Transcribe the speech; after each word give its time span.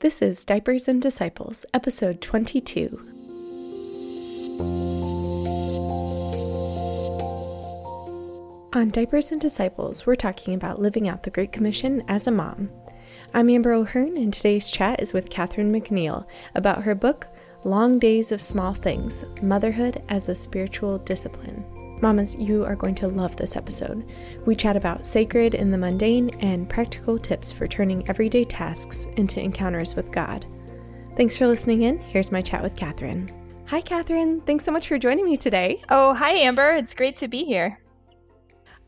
This 0.00 0.22
is 0.22 0.44
Diapers 0.44 0.86
and 0.86 1.02
Disciples, 1.02 1.66
episode 1.74 2.20
22. 2.20 3.00
On 8.74 8.90
Diapers 8.90 9.32
and 9.32 9.40
Disciples, 9.40 10.06
we're 10.06 10.14
talking 10.14 10.54
about 10.54 10.80
living 10.80 11.08
out 11.08 11.24
the 11.24 11.30
Great 11.30 11.50
Commission 11.50 12.04
as 12.06 12.28
a 12.28 12.30
mom. 12.30 12.70
I'm 13.34 13.50
Amber 13.50 13.72
O'Hearn, 13.72 14.16
and 14.16 14.32
today's 14.32 14.70
chat 14.70 15.02
is 15.02 15.12
with 15.12 15.30
Catherine 15.30 15.72
McNiel 15.72 16.28
about 16.54 16.84
her 16.84 16.94
book, 16.94 17.26
Long 17.64 17.98
Days 17.98 18.30
of 18.30 18.40
Small 18.40 18.74
Things 18.74 19.24
Motherhood 19.42 20.04
as 20.08 20.28
a 20.28 20.34
Spiritual 20.36 20.98
Discipline. 20.98 21.64
Mamas, 22.00 22.36
you 22.36 22.64
are 22.64 22.76
going 22.76 22.94
to 22.96 23.08
love 23.08 23.36
this 23.36 23.56
episode. 23.56 24.04
We 24.46 24.54
chat 24.54 24.76
about 24.76 25.04
sacred 25.04 25.54
in 25.54 25.72
the 25.72 25.78
mundane 25.78 26.30
and 26.40 26.68
practical 26.68 27.18
tips 27.18 27.50
for 27.50 27.66
turning 27.66 28.08
everyday 28.08 28.44
tasks 28.44 29.06
into 29.16 29.40
encounters 29.40 29.96
with 29.96 30.12
God. 30.12 30.46
Thanks 31.16 31.36
for 31.36 31.48
listening 31.48 31.82
in. 31.82 31.98
Here's 31.98 32.30
my 32.30 32.40
chat 32.40 32.62
with 32.62 32.76
Catherine. 32.76 33.28
Hi, 33.66 33.80
Catherine. 33.80 34.40
Thanks 34.42 34.64
so 34.64 34.70
much 34.70 34.86
for 34.86 34.96
joining 34.96 35.24
me 35.24 35.36
today. 35.36 35.82
Oh, 35.88 36.14
hi, 36.14 36.32
Amber. 36.34 36.70
It's 36.70 36.94
great 36.94 37.16
to 37.16 37.26
be 37.26 37.44
here. 37.44 37.80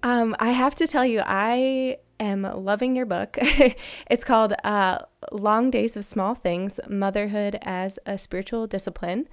Um, 0.05 0.37
I 0.39 0.51
have 0.51 0.77
to 0.77 0.87
tell 0.87 1.05
you, 1.05 1.21
I 1.27 1.99
am 2.21 2.43
loving 2.43 2.95
your 2.95 3.07
book. 3.07 3.37
it's 4.11 4.23
called 4.23 4.55
uh, 4.63 4.99
Long 5.33 5.73
Days 5.73 5.97
of 5.97 6.05
Small 6.05 6.37
Things 6.37 6.79
Motherhood 6.89 7.59
as 7.63 7.99
a 8.07 8.17
Spiritual 8.17 8.69
Discipline. 8.69 9.29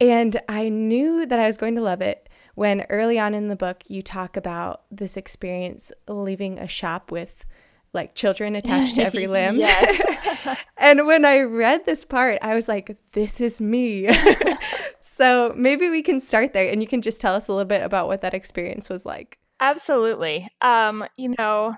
And 0.00 0.40
I 0.48 0.68
knew 0.68 1.24
that 1.24 1.38
I 1.38 1.46
was 1.46 1.56
going 1.56 1.76
to 1.76 1.80
love 1.80 2.00
it 2.00 2.25
when 2.56 2.80
early 2.88 3.18
on 3.18 3.34
in 3.34 3.48
the 3.48 3.54
book 3.54 3.84
you 3.86 4.02
talk 4.02 4.36
about 4.36 4.82
this 4.90 5.16
experience 5.16 5.92
leaving 6.08 6.58
a 6.58 6.66
shop 6.66 7.12
with 7.12 7.44
like 7.92 8.14
children 8.14 8.56
attached 8.56 8.96
to 8.96 9.04
every 9.04 9.26
limb. 9.28 9.58
yes. 9.58 10.58
and 10.76 11.06
when 11.06 11.24
I 11.24 11.40
read 11.40 11.86
this 11.86 12.04
part, 12.04 12.38
I 12.42 12.54
was 12.54 12.66
like, 12.66 12.96
this 13.12 13.40
is 13.40 13.60
me. 13.60 14.08
so 15.00 15.52
maybe 15.56 15.88
we 15.90 16.02
can 16.02 16.18
start 16.18 16.52
there 16.52 16.70
and 16.70 16.82
you 16.82 16.88
can 16.88 17.02
just 17.02 17.20
tell 17.20 17.34
us 17.34 17.48
a 17.48 17.52
little 17.52 17.68
bit 17.68 17.82
about 17.82 18.08
what 18.08 18.22
that 18.22 18.34
experience 18.34 18.88
was 18.88 19.04
like. 19.04 19.38
Absolutely. 19.60 20.48
Um, 20.62 21.06
you 21.16 21.34
know, 21.38 21.74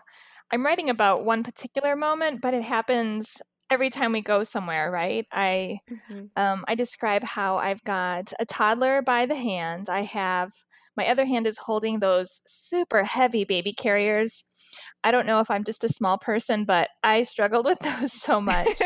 I'm 0.52 0.64
writing 0.64 0.90
about 0.90 1.24
one 1.24 1.42
particular 1.42 1.96
moment, 1.96 2.40
but 2.40 2.54
it 2.54 2.62
happens 2.62 3.42
every 3.70 3.90
time 3.90 4.12
we 4.12 4.22
go 4.22 4.44
somewhere, 4.44 4.90
right? 4.90 5.26
I 5.32 5.80
mm-hmm. 5.90 6.26
um, 6.36 6.64
I 6.68 6.74
describe 6.74 7.24
how 7.24 7.56
I've 7.58 7.82
got 7.84 8.32
a 8.38 8.46
toddler 8.46 9.02
by 9.02 9.26
the 9.26 9.36
hand. 9.36 9.86
I 9.90 10.02
have 10.02 10.52
my 10.96 11.06
other 11.06 11.26
hand 11.26 11.46
is 11.46 11.58
holding 11.58 12.00
those 12.00 12.40
super 12.46 13.04
heavy 13.04 13.44
baby 13.44 13.72
carriers. 13.72 14.42
I 15.04 15.12
don't 15.12 15.26
know 15.26 15.38
if 15.40 15.50
I'm 15.50 15.62
just 15.62 15.84
a 15.84 15.88
small 15.88 16.18
person, 16.18 16.64
but 16.64 16.88
I 17.04 17.22
struggled 17.22 17.66
with 17.66 17.78
those 18.00 18.12
so 18.12 18.40
much. 18.40 18.78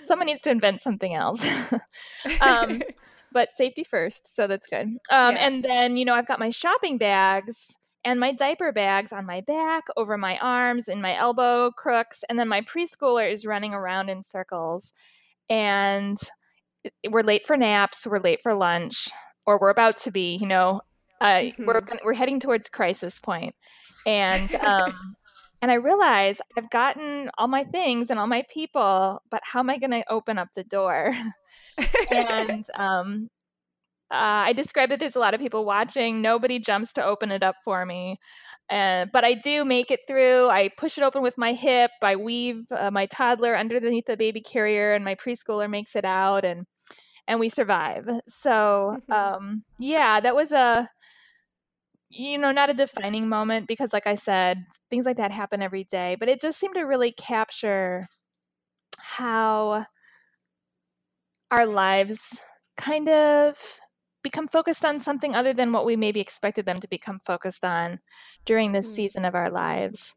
Someone 0.00 0.26
needs 0.26 0.42
to 0.42 0.50
invent 0.50 0.80
something 0.80 1.14
else. 1.14 1.72
um, 2.40 2.82
but 3.32 3.50
safety 3.52 3.84
first, 3.84 4.34
so 4.34 4.46
that's 4.46 4.66
good. 4.68 4.86
Um, 4.86 5.34
yeah. 5.34 5.46
And 5.46 5.64
then 5.64 5.96
you 5.96 6.04
know 6.04 6.14
I've 6.14 6.28
got 6.28 6.38
my 6.38 6.50
shopping 6.50 6.98
bags 6.98 7.76
and 8.04 8.20
my 8.20 8.32
diaper 8.32 8.72
bags 8.72 9.12
on 9.12 9.26
my 9.26 9.40
back, 9.40 9.84
over 9.96 10.16
my 10.16 10.38
arms, 10.38 10.88
in 10.88 11.00
my 11.00 11.16
elbow 11.16 11.70
crooks, 11.70 12.24
and 12.28 12.38
then 12.38 12.48
my 12.48 12.60
preschooler 12.62 13.30
is 13.30 13.46
running 13.46 13.74
around 13.74 14.08
in 14.08 14.22
circles. 14.22 14.92
And 15.50 16.16
we're 17.08 17.22
late 17.22 17.44
for 17.44 17.56
naps, 17.56 18.06
we're 18.06 18.20
late 18.20 18.40
for 18.42 18.54
lunch, 18.54 19.08
or 19.46 19.58
we're 19.60 19.70
about 19.70 19.96
to 19.98 20.10
be. 20.10 20.36
You 20.36 20.46
know, 20.46 20.80
uh, 21.20 21.26
mm-hmm. 21.26 21.66
we're 21.66 21.82
we're 22.04 22.14
heading 22.14 22.40
towards 22.40 22.68
crisis 22.68 23.18
point. 23.18 23.54
point, 23.54 23.54
and 24.06 24.54
um, 24.56 25.16
and 25.62 25.70
I 25.70 25.74
realize 25.74 26.40
I've 26.56 26.70
gotten 26.70 27.30
all 27.36 27.48
my 27.48 27.64
things 27.64 28.10
and 28.10 28.20
all 28.20 28.26
my 28.26 28.44
people, 28.52 29.22
but 29.30 29.42
how 29.44 29.60
am 29.60 29.70
I 29.70 29.78
going 29.78 29.90
to 29.90 30.04
open 30.10 30.38
up 30.38 30.48
the 30.54 30.64
door? 30.64 31.12
and 32.10 32.64
um, 32.74 33.30
uh, 34.10 34.48
I 34.48 34.52
describe 34.54 34.88
that 34.88 35.00
there's 35.00 35.16
a 35.16 35.20
lot 35.20 35.34
of 35.34 35.40
people 35.40 35.66
watching. 35.66 36.22
Nobody 36.22 36.58
jumps 36.58 36.94
to 36.94 37.04
open 37.04 37.30
it 37.30 37.42
up 37.42 37.56
for 37.62 37.84
me. 37.84 38.18
Uh, 38.70 39.04
but 39.12 39.24
I 39.24 39.34
do 39.34 39.64
make 39.64 39.90
it 39.90 40.00
through. 40.06 40.48
I 40.48 40.70
push 40.78 40.96
it 40.96 41.04
open 41.04 41.22
with 41.22 41.36
my 41.36 41.52
hip. 41.52 41.90
I 42.02 42.16
weave 42.16 42.64
uh, 42.70 42.90
my 42.90 43.06
toddler 43.06 43.56
underneath 43.56 44.06
the 44.06 44.16
baby 44.16 44.40
carrier, 44.40 44.94
and 44.94 45.04
my 45.04 45.14
preschooler 45.14 45.68
makes 45.68 45.94
it 45.94 46.06
out, 46.06 46.44
and 46.44 46.66
and 47.26 47.38
we 47.38 47.50
survive. 47.50 48.08
So 48.26 48.98
mm-hmm. 49.10 49.12
um, 49.12 49.64
yeah, 49.78 50.20
that 50.20 50.34
was 50.34 50.52
a 50.52 50.88
you 52.10 52.38
know 52.38 52.50
not 52.52 52.70
a 52.70 52.74
defining 52.74 53.28
moment 53.28 53.68
because, 53.68 53.92
like 53.92 54.06
I 54.06 54.14
said, 54.14 54.64
things 54.90 55.04
like 55.04 55.16
that 55.18 55.32
happen 55.32 55.60
every 55.62 55.84
day. 55.84 56.16
But 56.18 56.30
it 56.30 56.40
just 56.40 56.58
seemed 56.58 56.76
to 56.76 56.82
really 56.82 57.12
capture 57.12 58.06
how 58.98 59.84
our 61.50 61.66
lives 61.66 62.40
kind 62.76 63.08
of 63.08 63.56
become 64.22 64.48
focused 64.48 64.84
on 64.84 64.98
something 64.98 65.34
other 65.34 65.52
than 65.52 65.72
what 65.72 65.86
we 65.86 65.96
maybe 65.96 66.20
expected 66.20 66.66
them 66.66 66.80
to 66.80 66.88
become 66.88 67.20
focused 67.24 67.64
on 67.64 68.00
during 68.44 68.72
this 68.72 68.90
mm. 68.90 68.94
season 68.94 69.24
of 69.24 69.34
our 69.34 69.50
lives. 69.50 70.14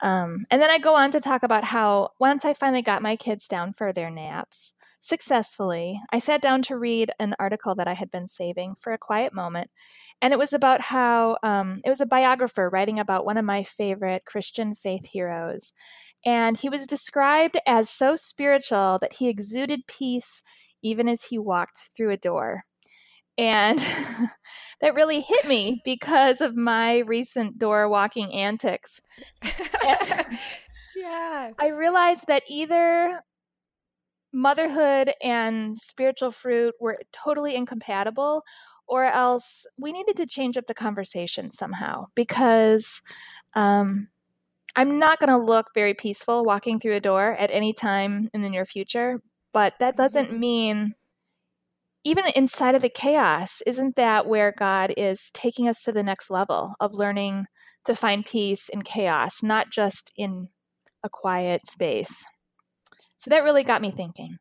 Um, 0.00 0.46
and 0.50 0.62
then 0.62 0.70
I 0.70 0.78
go 0.78 0.94
on 0.94 1.10
to 1.12 1.20
talk 1.20 1.42
about 1.42 1.64
how 1.64 2.10
once 2.20 2.44
I 2.44 2.54
finally 2.54 2.82
got 2.82 3.02
my 3.02 3.16
kids 3.16 3.48
down 3.48 3.72
for 3.72 3.92
their 3.92 4.10
naps 4.10 4.74
successfully, 5.00 6.00
I 6.12 6.18
sat 6.18 6.42
down 6.42 6.62
to 6.62 6.76
read 6.76 7.10
an 7.18 7.34
article 7.38 7.74
that 7.76 7.88
I 7.88 7.94
had 7.94 8.10
been 8.10 8.26
saving 8.26 8.74
for 8.74 8.92
a 8.92 8.98
quiet 8.98 9.32
moment. 9.32 9.70
And 10.20 10.32
it 10.32 10.38
was 10.38 10.52
about 10.52 10.80
how 10.80 11.38
um, 11.42 11.80
it 11.84 11.88
was 11.88 12.00
a 12.00 12.06
biographer 12.06 12.68
writing 12.68 12.98
about 12.98 13.24
one 13.24 13.36
of 13.36 13.44
my 13.44 13.62
favorite 13.62 14.24
Christian 14.24 14.74
faith 14.74 15.06
heroes. 15.06 15.72
And 16.24 16.56
he 16.56 16.68
was 16.68 16.86
described 16.86 17.58
as 17.66 17.88
so 17.88 18.16
spiritual 18.16 18.98
that 19.00 19.14
he 19.14 19.28
exuded 19.28 19.86
peace 19.86 20.42
even 20.82 21.08
as 21.08 21.24
he 21.24 21.38
walked 21.38 21.78
through 21.96 22.10
a 22.10 22.16
door. 22.16 22.64
And 23.38 23.78
that 24.80 24.94
really 24.94 25.20
hit 25.20 25.46
me 25.46 25.80
because 25.84 26.40
of 26.40 26.56
my 26.56 26.98
recent 26.98 27.58
door 27.58 27.88
walking 27.88 28.34
antics. 28.34 29.00
yeah. 30.96 31.52
I 31.58 31.68
realized 31.68 32.26
that 32.26 32.42
either 32.48 33.22
motherhood 34.32 35.12
and 35.22 35.78
spiritual 35.78 36.30
fruit 36.30 36.74
were 36.80 36.98
totally 37.12 37.54
incompatible 37.54 38.42
or 38.86 39.04
else 39.04 39.66
we 39.78 39.92
needed 39.92 40.16
to 40.16 40.26
change 40.26 40.56
up 40.56 40.66
the 40.66 40.74
conversation 40.74 41.50
somehow 41.50 42.06
because 42.14 43.00
um, 43.54 44.08
I'm 44.76 44.98
not 44.98 45.18
going 45.18 45.30
to 45.30 45.44
look 45.44 45.68
very 45.74 45.94
peaceful 45.94 46.44
walking 46.44 46.78
through 46.78 46.96
a 46.96 47.00
door 47.00 47.34
at 47.38 47.50
any 47.52 47.72
time 47.72 48.28
in 48.32 48.42
the 48.42 48.48
near 48.48 48.64
future, 48.64 49.20
but 49.52 49.74
that 49.80 49.96
doesn't 49.96 50.30
mm-hmm. 50.30 50.40
mean 50.40 50.94
even 52.04 52.24
inside 52.34 52.74
of 52.74 52.82
the 52.82 52.88
chaos, 52.88 53.60
isn't 53.66 53.96
that 53.96 54.26
where 54.26 54.52
God 54.56 54.94
is 54.96 55.30
taking 55.34 55.68
us 55.68 55.82
to 55.82 55.92
the 55.92 56.02
next 56.02 56.30
level 56.30 56.74
of 56.80 56.94
learning 56.94 57.46
to 57.84 57.94
find 57.94 58.24
peace 58.24 58.68
in 58.68 58.82
chaos, 58.82 59.42
not 59.42 59.70
just 59.70 60.12
in 60.16 60.48
a 61.02 61.08
quiet 61.08 61.66
space? 61.66 62.24
So 63.16 63.30
that 63.30 63.44
really 63.44 63.64
got 63.64 63.82
me 63.82 63.90
thinking. 63.90 64.38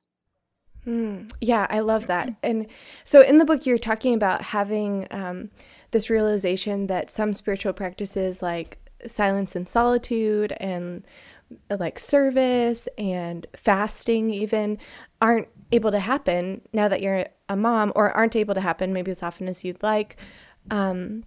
Mm, 0.86 1.32
yeah, 1.42 1.68
I 1.70 1.80
love 1.80 2.08
that. 2.08 2.30
And 2.42 2.68
so 3.04 3.22
in 3.22 3.40
the 3.40 3.46
book, 3.46 3.66
you're 3.66 3.78
talking 3.78 4.14
about 4.14 4.42
having 4.42 5.08
um, 5.12 5.50
this 5.92 6.10
realization 6.10 6.88
that 6.88 7.12
some 7.12 7.34
spiritual 7.34 7.74
practices 7.74 8.42
like 8.42 8.78
silence 9.06 9.56
and 9.56 9.68
solitude 9.68 10.54
and 10.60 11.04
like 11.70 12.00
service 12.00 12.88
and 12.98 13.46
fasting 13.56 14.30
even 14.30 14.78
aren't 15.22 15.48
able 15.72 15.92
to 15.92 16.00
happen 16.00 16.62
now 16.74 16.88
that 16.88 17.02
you're 17.02 17.26
a 17.50 17.56
mom 17.56 17.92
or 17.96 18.12
aren't 18.12 18.36
able 18.36 18.56
to 18.56 18.62
happen 18.62 18.94
maybe 18.94 19.12
as 19.12 19.24
often 19.24 19.48
as 19.48 19.64
you'd 19.64 19.82
like. 19.84 20.18
Um, 20.72 21.24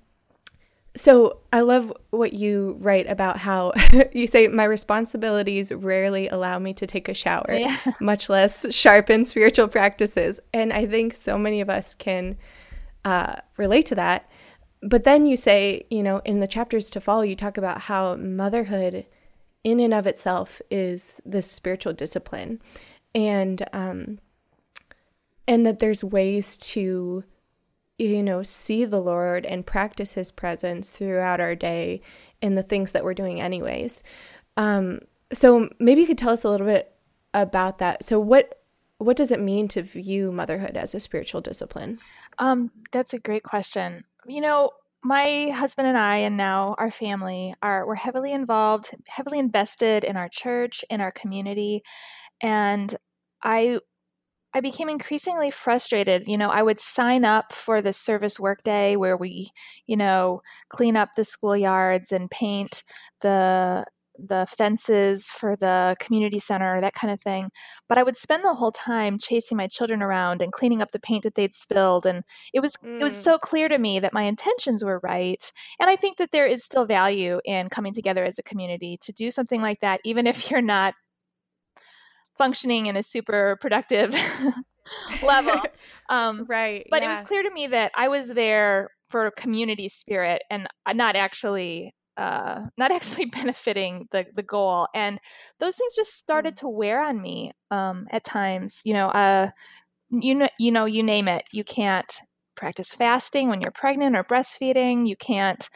so 0.97 1.39
i 1.53 1.61
love 1.61 1.93
what 2.11 2.33
you 2.33 2.77
write 2.81 3.09
about 3.09 3.39
how 3.39 3.73
you 4.13 4.27
say 4.27 4.49
my 4.49 4.65
responsibilities 4.65 5.71
rarely 5.71 6.27
allow 6.29 6.59
me 6.59 6.75
to 6.75 6.87
take 6.87 7.09
a 7.09 7.15
shower 7.15 7.47
yeah. 7.49 7.77
much 8.01 8.29
less 8.29 8.67
sharpen 8.75 9.25
spiritual 9.25 9.69
practices. 9.69 10.41
And 10.53 10.73
i 10.73 10.87
think 10.87 11.17
so 11.17 11.39
many 11.39 11.61
of 11.61 11.71
us 11.71 11.95
can 11.95 12.37
uh, 13.05 13.37
relate 13.57 13.87
to 13.87 13.95
that. 13.95 14.29
But 14.83 15.05
then 15.05 15.27
you 15.27 15.37
say 15.37 15.87
you 15.91 16.03
know 16.03 16.21
in 16.25 16.41
the 16.41 16.47
chapters 16.47 16.91
to 16.91 17.01
follow 17.01 17.23
you 17.23 17.37
talk 17.37 17.57
about 17.57 17.83
how 17.83 18.17
motherhood 18.17 19.07
in 19.63 19.81
and 19.81 19.95
of 19.95 20.07
itself 20.07 20.61
is 20.71 21.21
this 21.25 21.51
spiritual 21.51 21.93
discipline. 21.93 22.61
And 23.15 23.67
um, 23.73 24.19
and 25.51 25.67
that 25.67 25.81
there's 25.81 26.05
ways 26.05 26.57
to 26.57 27.25
you 27.99 28.23
know 28.23 28.43
see 28.43 28.85
the 28.85 29.01
lord 29.01 29.45
and 29.45 29.67
practice 29.67 30.13
his 30.13 30.31
presence 30.31 30.91
throughout 30.91 31.41
our 31.41 31.57
day 31.57 32.01
in 32.41 32.55
the 32.55 32.63
things 32.63 32.93
that 32.93 33.05
we're 33.05 33.13
doing 33.13 33.41
anyways. 33.41 34.03
Um, 34.57 35.01
so 35.33 35.69
maybe 35.79 36.01
you 36.01 36.07
could 36.07 36.17
tell 36.17 36.33
us 36.33 36.45
a 36.45 36.49
little 36.49 36.67
bit 36.67 36.95
about 37.35 37.79
that. 37.79 38.05
So 38.05 38.19
what 38.19 38.63
what 38.99 39.17
does 39.17 39.33
it 39.33 39.41
mean 39.41 39.67
to 39.69 39.83
view 39.83 40.31
motherhood 40.31 40.77
as 40.77 40.95
a 40.95 41.01
spiritual 41.01 41.41
discipline? 41.41 41.99
Um, 42.39 42.71
that's 42.93 43.13
a 43.13 43.19
great 43.19 43.43
question. 43.43 44.05
You 44.27 44.41
know 44.41 44.71
my 45.03 45.49
husband 45.49 45.89
and 45.89 45.97
I, 45.99 46.19
and 46.19 46.37
now 46.37 46.77
our 46.79 46.91
family, 46.91 47.55
are 47.63 47.87
we're 47.87 47.95
heavily 47.95 48.33
involved, 48.33 48.91
heavily 49.09 49.39
invested 49.39 50.05
in 50.05 50.17
our 50.17 50.29
church, 50.31 50.85
in 50.91 51.01
our 51.01 51.11
community, 51.11 51.83
and 52.41 52.95
I 53.43 53.81
I 54.55 54.61
became 54.61 54.89
increasingly 54.89 55.51
frustrated. 55.51 56.25
You 56.27 56.37
know, 56.37 56.49
I 56.49 56.63
would 56.63 56.81
sign 56.81 57.25
up 57.25 57.53
for 57.53 57.81
the 57.81 57.93
service 57.93 58.39
workday 58.41 58.97
where 58.97 59.17
we, 59.17 59.51
you 59.87 59.97
know, 59.97 60.43
clean 60.69 60.97
up 60.97 61.11
the 61.17 61.23
schoolyards 61.23 62.13
and 62.13 62.31
paint 62.31 62.83
the 63.21 63.85
the 64.29 64.47
fences 64.47 65.29
for 65.29 65.57
the 65.57 65.97
community 65.99 66.39
center, 66.39 66.81
that 66.81 66.95
kind 66.95 67.13
of 67.13 67.21
thing. 67.21 67.51
But 67.89 67.99
I 67.99 68.03
would 68.03 68.17
spend 68.17 68.45
the 68.45 68.55
whole 68.55 68.71
time 68.71 69.19
chasing 69.19 69.57
my 69.57 69.67
children 69.67 70.03
around 70.03 70.43
and 70.43 70.53
cleaning 70.53 70.83
up 70.83 70.91
the 70.93 70.99
paint 70.99 71.23
that 71.25 71.35
they'd 71.35 71.55
spilled. 71.55 72.07
And 72.07 72.23
it 72.53 72.61
was 72.61 72.77
mm. 72.85 73.01
it 73.01 73.05
was 73.05 73.15
mm. 73.15 73.23
so 73.23 73.39
clear 73.39 73.69
to 73.69 73.79
me 73.79 73.99
that 74.01 74.13
my 74.13 74.23
intentions 74.23 74.85
were 74.85 75.01
right. 75.03 75.51
And 75.81 75.89
I 75.89 75.97
think 75.97 76.19
that 76.19 76.33
there 76.33 76.47
is 76.47 76.65
still 76.65 76.85
value 76.85 77.41
in 77.45 77.69
coming 77.69 77.93
together 77.95 78.25
as 78.25 78.39
a 78.39 78.43
community 78.43 78.99
to 79.03 79.13
do 79.13 79.31
something 79.31 79.63
like 79.63 79.81
that, 79.81 80.01
even 80.05 80.27
if 80.27 80.51
you're 80.51 80.63
not 80.63 80.95
functioning 82.41 82.87
in 82.87 82.97
a 82.97 83.03
super 83.03 83.59
productive 83.61 84.15
level. 85.23 85.61
Um, 86.09 86.45
right. 86.49 86.85
But 86.91 87.03
yeah. 87.03 87.13
it 87.13 87.21
was 87.21 87.29
clear 87.29 87.45
to 87.45 87.51
me 87.53 87.69
that 87.69 87.93
I 87.95 88.09
was 88.09 88.31
there 88.31 88.89
for 89.09 89.31
community 89.31 89.89
spirit 89.89 90.43
and 90.51 90.67
not 90.93 91.15
actually 91.15 91.95
uh, 92.17 92.63
not 92.77 92.91
actually 92.91 93.27
benefiting 93.33 94.09
the 94.11 94.27
the 94.35 94.43
goal. 94.43 94.89
And 94.93 95.21
those 95.61 95.77
things 95.77 95.95
just 95.95 96.19
started 96.19 96.55
mm. 96.55 96.61
to 96.63 96.69
wear 96.69 97.01
on 97.01 97.23
me 97.23 97.53
um, 97.71 98.09
at 98.11 98.25
times. 98.25 98.81
You 98.85 98.95
know, 98.95 99.11
uh, 99.11 99.51
you 100.11 100.35
know, 100.35 100.49
you 100.59 100.73
know, 100.73 100.85
you 100.85 101.05
name 101.05 101.29
it. 101.29 101.45
You 101.53 101.63
can't 101.63 102.13
practice 102.57 102.93
fasting 102.93 103.49
when 103.49 103.61
you're 103.61 103.71
pregnant 103.71 104.17
or 104.17 104.25
breastfeeding. 104.25 105.07
You 105.07 105.15
can't 105.15 105.69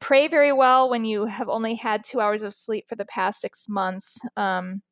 pray 0.00 0.26
very 0.26 0.52
well 0.52 0.90
when 0.90 1.04
you 1.04 1.26
have 1.26 1.48
only 1.48 1.76
had 1.76 2.02
two 2.02 2.20
hours 2.20 2.42
of 2.42 2.54
sleep 2.54 2.86
for 2.88 2.96
the 2.96 3.04
past 3.04 3.40
six 3.40 3.66
months. 3.68 4.18
Um, 4.36 4.82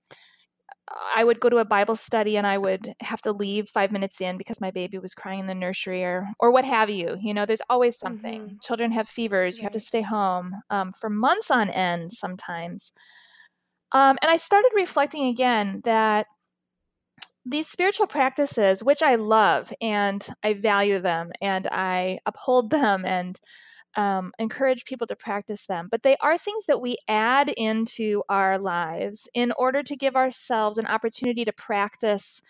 I 1.16 1.24
would 1.24 1.40
go 1.40 1.48
to 1.48 1.58
a 1.58 1.64
Bible 1.64 1.96
study 1.96 2.36
and 2.36 2.46
I 2.46 2.58
would 2.58 2.94
have 3.00 3.20
to 3.22 3.32
leave 3.32 3.68
five 3.68 3.92
minutes 3.92 4.20
in 4.20 4.38
because 4.38 4.60
my 4.60 4.70
baby 4.70 4.98
was 4.98 5.14
crying 5.14 5.40
in 5.40 5.46
the 5.46 5.54
nursery 5.54 6.04
or 6.04 6.28
or 6.38 6.50
what 6.50 6.64
have 6.64 6.90
you. 6.90 7.16
You 7.20 7.34
know, 7.34 7.46
there's 7.46 7.62
always 7.68 7.98
something. 7.98 8.42
Mm-hmm. 8.42 8.56
Children 8.62 8.92
have 8.92 9.08
fevers. 9.08 9.58
You 9.58 9.64
have 9.64 9.72
to 9.72 9.80
stay 9.80 10.02
home 10.02 10.54
um, 10.70 10.92
for 10.92 11.10
months 11.10 11.50
on 11.50 11.68
end 11.70 12.12
sometimes. 12.12 12.92
Um, 13.92 14.18
and 14.22 14.30
I 14.30 14.36
started 14.36 14.70
reflecting 14.74 15.26
again 15.26 15.80
that 15.84 16.26
these 17.44 17.66
spiritual 17.66 18.06
practices, 18.06 18.84
which 18.84 19.02
I 19.02 19.14
love 19.14 19.72
and 19.80 20.26
I 20.42 20.54
value 20.54 21.00
them 21.00 21.30
and 21.40 21.66
I 21.66 22.18
uphold 22.26 22.70
them 22.70 23.04
and 23.06 23.40
um, 23.98 24.32
encourage 24.38 24.86
people 24.86 25.08
to 25.08 25.16
practice 25.16 25.66
them, 25.66 25.88
but 25.90 26.04
they 26.04 26.16
are 26.22 26.38
things 26.38 26.66
that 26.66 26.80
we 26.80 26.98
add 27.08 27.50
into 27.50 28.22
our 28.30 28.56
lives 28.56 29.28
in 29.34 29.52
order 29.58 29.82
to 29.82 29.96
give 29.96 30.16
ourselves 30.16 30.78
an 30.78 30.86
opportunity 30.86 31.44
to 31.44 31.52
practice 31.52 32.40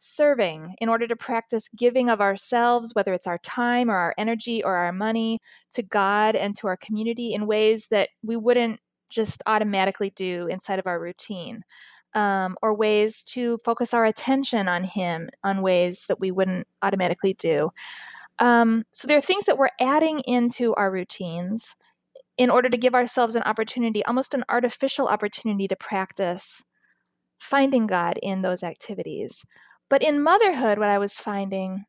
serving, 0.00 0.76
in 0.80 0.88
order 0.90 1.06
to 1.08 1.16
practice 1.16 1.70
giving 1.76 2.10
of 2.10 2.20
ourselves, 2.20 2.94
whether 2.94 3.14
it's 3.14 3.28
our 3.28 3.38
time 3.38 3.90
or 3.90 3.96
our 3.96 4.14
energy 4.18 4.62
or 4.64 4.76
our 4.76 4.92
money, 4.92 5.40
to 5.72 5.82
God 5.84 6.36
and 6.36 6.56
to 6.58 6.66
our 6.66 6.76
community 6.76 7.32
in 7.34 7.46
ways 7.46 7.88
that 7.92 8.10
we 8.24 8.36
wouldn't 8.36 8.80
just 9.10 9.42
automatically 9.46 10.12
do 10.16 10.48
inside 10.48 10.80
of 10.80 10.88
our 10.88 11.00
routine. 11.00 11.62
Um, 12.14 12.56
or 12.62 12.74
ways 12.74 13.22
to 13.34 13.58
focus 13.64 13.94
our 13.94 14.04
attention 14.06 14.66
on 14.66 14.84
Him 14.84 15.30
on 15.44 15.62
ways 15.62 16.06
that 16.08 16.18
we 16.18 16.32
wouldn't 16.32 16.66
automatically 16.82 17.34
do. 17.34 17.70
Um, 18.38 18.84
so 18.90 19.08
there 19.08 19.18
are 19.18 19.22
things 19.22 19.44
that 19.46 19.58
we're 19.58 19.68
adding 19.80 20.20
into 20.20 20.74
our 20.74 20.90
routines 20.90 21.74
in 22.36 22.50
order 22.50 22.68
to 22.68 22.78
give 22.78 22.94
ourselves 22.94 23.34
an 23.34 23.42
opportunity, 23.42 24.04
almost 24.04 24.32
an 24.32 24.44
artificial 24.48 25.08
opportunity 25.08 25.66
to 25.68 25.76
practice 25.76 26.62
finding 27.38 27.86
God 27.86 28.18
in 28.22 28.42
those 28.42 28.62
activities. 28.62 29.44
But 29.90 30.02
in 30.02 30.22
motherhood, 30.22 30.78
what 30.78 30.88
I 30.88 30.98
was 30.98 31.14
finding 31.14 31.84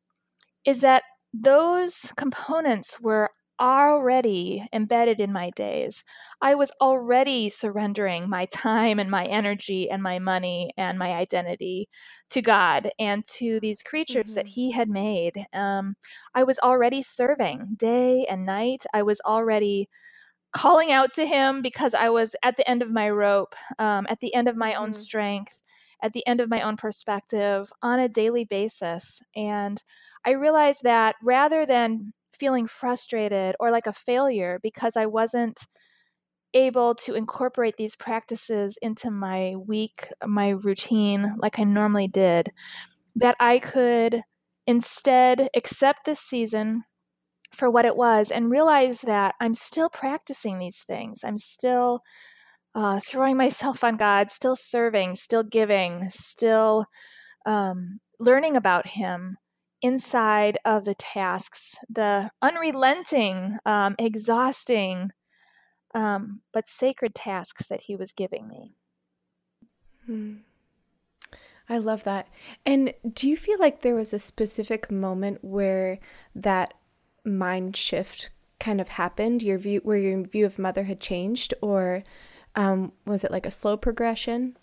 is 0.65 0.81
that 0.81 1.03
those 1.33 2.11
components 2.17 2.99
were 3.01 3.29
already 3.59 4.65
embedded 4.73 5.19
in 5.19 5.33
my 5.33 5.49
days. 5.51 6.03
I 6.41 6.55
was 6.55 6.71
already 6.81 7.49
surrendering 7.49 8.29
my 8.29 8.45
time 8.45 8.99
and 8.99 9.09
my 9.09 9.25
energy 9.25 9.89
and 9.89 10.01
my 10.01 10.19
money 10.19 10.71
and 10.77 10.97
my 10.97 11.13
identity 11.13 11.89
to 12.31 12.41
God 12.41 12.91
and 12.99 13.25
to 13.37 13.59
these 13.59 13.83
creatures 13.83 14.27
mm-hmm. 14.27 14.35
that 14.35 14.47
He 14.47 14.71
had 14.71 14.89
made. 14.89 15.33
Um, 15.53 15.95
I 16.33 16.43
was 16.43 16.59
already 16.59 17.01
serving 17.01 17.75
day 17.77 18.25
and 18.29 18.45
night. 18.45 18.83
I 18.93 19.03
was 19.03 19.21
already 19.25 19.89
calling 20.51 20.91
out 20.91 21.13
to 21.13 21.25
Him 21.25 21.61
because 21.61 21.93
I 21.93 22.09
was 22.09 22.35
at 22.43 22.57
the 22.57 22.69
end 22.69 22.81
of 22.81 22.91
my 22.91 23.09
rope, 23.09 23.55
um, 23.77 24.07
at 24.09 24.19
the 24.19 24.33
end 24.33 24.47
of 24.47 24.55
my 24.55 24.71
mm-hmm. 24.71 24.83
own 24.83 24.93
strength. 24.93 25.61
At 26.01 26.13
the 26.13 26.25
end 26.25 26.39
of 26.39 26.49
my 26.49 26.61
own 26.61 26.77
perspective 26.77 27.69
on 27.81 27.99
a 27.99 28.07
daily 28.07 28.45
basis. 28.45 29.21
And 29.35 29.83
I 30.25 30.29
realized 30.29 30.83
that 30.83 31.17
rather 31.25 31.65
than 31.65 32.13
feeling 32.39 32.67
frustrated 32.67 33.55
or 33.59 33.71
like 33.71 33.87
a 33.87 33.93
failure 33.93 34.59
because 34.63 34.95
I 34.95 35.05
wasn't 35.05 35.59
able 36.53 36.95
to 36.95 37.13
incorporate 37.13 37.75
these 37.77 37.95
practices 37.95 38.77
into 38.81 39.11
my 39.11 39.55
week, 39.55 40.07
my 40.25 40.49
routine, 40.49 41.35
like 41.37 41.59
I 41.59 41.63
normally 41.63 42.07
did, 42.07 42.49
that 43.15 43.35
I 43.39 43.59
could 43.59 44.23
instead 44.65 45.49
accept 45.55 46.05
this 46.05 46.19
season 46.19 46.83
for 47.51 47.69
what 47.69 47.85
it 47.85 47.95
was 47.95 48.31
and 48.31 48.51
realize 48.51 49.01
that 49.01 49.35
I'm 49.39 49.55
still 49.55 49.89
practicing 49.89 50.59
these 50.59 50.83
things. 50.83 51.23
I'm 51.23 51.37
still 51.37 52.01
uh, 52.75 52.99
throwing 52.99 53.37
myself 53.45 53.83
on 53.83 53.97
God, 53.97 54.31
still 54.31 54.55
serving, 54.55 55.15
still 55.15 55.43
giving, 55.43 56.09
still 56.11 56.85
um, 57.45 57.99
learning 58.19 58.55
about 58.55 58.87
Him 58.87 59.37
inside 59.81 60.57
of 60.65 60.85
the 60.85 60.95
tasks, 60.95 61.77
the 61.89 62.31
unrelenting, 62.41 63.57
um, 63.65 63.95
exhausting, 63.97 65.11
um, 65.93 66.41
but 66.53 66.67
sacred 66.67 67.15
tasks 67.15 67.67
that 67.67 67.81
he 67.81 67.95
was 67.95 68.11
giving 68.11 68.47
me. 68.47 68.73
Hmm. 70.05 70.35
I 71.69 71.77
love 71.77 72.03
that. 72.03 72.27
And 72.65 72.93
do 73.13 73.29
you 73.29 73.37
feel 73.37 73.59
like 73.59 73.81
there 73.81 73.95
was 73.95 74.11
a 74.11 74.19
specific 74.19 74.89
moment 74.89 75.43
where 75.43 75.99
that 76.33 76.73
mind 77.23 77.77
shift 77.77 78.31
kind 78.59 78.81
of 78.81 78.89
happened? 78.89 79.43
Your 79.43 79.59
view, 79.59 79.79
where 79.83 79.97
your 79.97 80.23
view 80.23 80.47
of 80.47 80.57
motherhood 80.57 80.99
changed, 80.99 81.53
or 81.61 82.03
um, 82.55 82.91
was 83.05 83.23
it 83.23 83.31
like 83.31 83.45
a 83.45 83.51
slow 83.51 83.77
progression? 83.77 84.55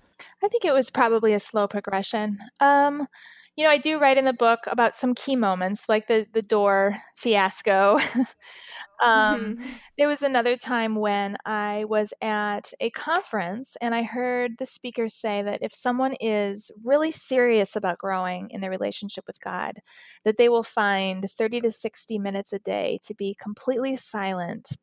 I 0.42 0.48
think 0.48 0.64
it 0.64 0.74
was 0.74 0.90
probably 0.90 1.32
a 1.32 1.40
slow 1.40 1.68
progression. 1.68 2.38
Um, 2.58 3.06
you 3.56 3.64
know, 3.64 3.70
I 3.70 3.78
do 3.78 3.98
write 3.98 4.18
in 4.18 4.26
the 4.26 4.34
book 4.34 4.60
about 4.66 4.94
some 4.94 5.14
key 5.14 5.34
moments, 5.34 5.88
like 5.88 6.08
the 6.08 6.26
the 6.32 6.42
door 6.42 6.96
fiasco. 7.14 7.94
um, 9.02 9.56
mm-hmm. 9.56 9.64
There 9.96 10.08
was 10.08 10.22
another 10.22 10.56
time 10.56 10.94
when 10.94 11.38
I 11.46 11.84
was 11.84 12.12
at 12.20 12.72
a 12.80 12.90
conference 12.90 13.76
and 13.80 13.94
I 13.94 14.02
heard 14.02 14.58
the 14.58 14.66
speaker 14.66 15.08
say 15.08 15.42
that 15.42 15.60
if 15.62 15.72
someone 15.72 16.14
is 16.20 16.70
really 16.84 17.10
serious 17.10 17.76
about 17.76 17.98
growing 17.98 18.50
in 18.50 18.60
their 18.60 18.70
relationship 18.70 19.24
with 19.26 19.40
God, 19.40 19.78
that 20.24 20.36
they 20.36 20.50
will 20.50 20.62
find 20.62 21.24
30 21.28 21.62
to 21.62 21.70
60 21.70 22.18
minutes 22.18 22.52
a 22.52 22.58
day 22.58 22.98
to 23.04 23.14
be 23.14 23.34
completely 23.40 23.96
silent 23.96 24.76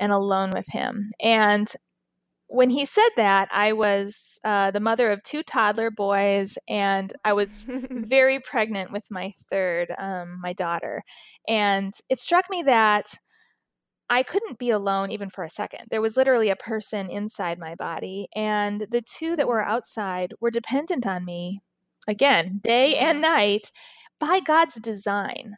and 0.00 0.10
alone 0.10 0.50
with 0.50 0.66
Him. 0.68 1.10
And 1.22 1.72
when 2.48 2.70
he 2.70 2.84
said 2.84 3.10
that, 3.16 3.48
I 3.52 3.72
was 3.72 4.40
uh, 4.42 4.70
the 4.70 4.80
mother 4.80 5.12
of 5.12 5.22
two 5.22 5.42
toddler 5.42 5.90
boys, 5.90 6.56
and 6.68 7.12
I 7.24 7.34
was 7.34 7.64
very 7.68 8.40
pregnant 8.40 8.90
with 8.90 9.04
my 9.10 9.32
third, 9.50 9.92
um, 9.98 10.40
my 10.42 10.54
daughter. 10.54 11.02
And 11.46 11.92
it 12.08 12.18
struck 12.18 12.48
me 12.50 12.62
that 12.62 13.14
I 14.10 14.22
couldn't 14.22 14.58
be 14.58 14.70
alone 14.70 15.10
even 15.10 15.28
for 15.28 15.44
a 15.44 15.50
second. 15.50 15.88
There 15.90 16.00
was 16.00 16.16
literally 16.16 16.48
a 16.48 16.56
person 16.56 17.10
inside 17.10 17.58
my 17.58 17.74
body, 17.74 18.28
and 18.34 18.86
the 18.90 19.02
two 19.02 19.36
that 19.36 19.48
were 19.48 19.62
mm. 19.62 19.68
outside 19.68 20.32
were 20.40 20.50
dependent 20.50 21.06
on 21.06 21.26
me, 21.26 21.60
again, 22.08 22.60
day 22.62 22.96
and 22.96 23.20
night, 23.20 23.70
by 24.18 24.40
God's 24.40 24.76
design. 24.76 25.56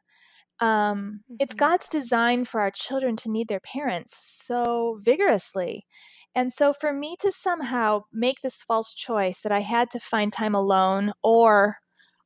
Um, 0.61 1.23
mm-hmm. 1.31 1.37
It's 1.39 1.55
God's 1.55 1.89
design 1.89 2.45
for 2.45 2.61
our 2.61 2.71
children 2.71 3.17
to 3.17 3.31
need 3.31 3.49
their 3.49 3.61
parents 3.61 4.19
so 4.21 4.99
vigorously. 5.01 5.87
And 6.35 6.53
so 6.53 6.73
for 6.73 6.93
me 6.93 7.17
to 7.21 7.33
somehow 7.33 8.05
make 8.13 8.41
this 8.41 8.63
false 8.63 8.95
choice 8.95 9.43
that 9.43 9.53
I 9.53 9.61
had 9.61 9.91
to 9.91 9.99
find 9.99 10.33
time 10.33 10.55
alone 10.55 11.13
or 11.23 11.79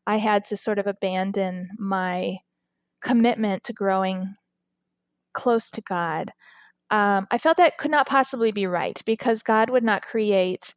I 0.07 0.19
had 0.19 0.45
to 0.47 0.57
sort 0.57 0.79
of 0.79 0.87
abandon 0.87 1.71
my 1.79 2.39
commitment 3.03 3.65
to 3.65 3.73
growing 3.73 4.35
close 5.33 5.71
to 5.71 5.81
God, 5.81 6.31
um, 6.91 7.27
I 7.31 7.39
felt 7.39 7.57
that 7.57 7.79
could 7.79 7.91
not 7.91 8.07
possibly 8.07 8.53
be 8.53 8.67
right 8.67 9.01
because 9.07 9.43
God 9.43 9.71
would 9.71 9.83
not 9.83 10.03
create 10.03 10.75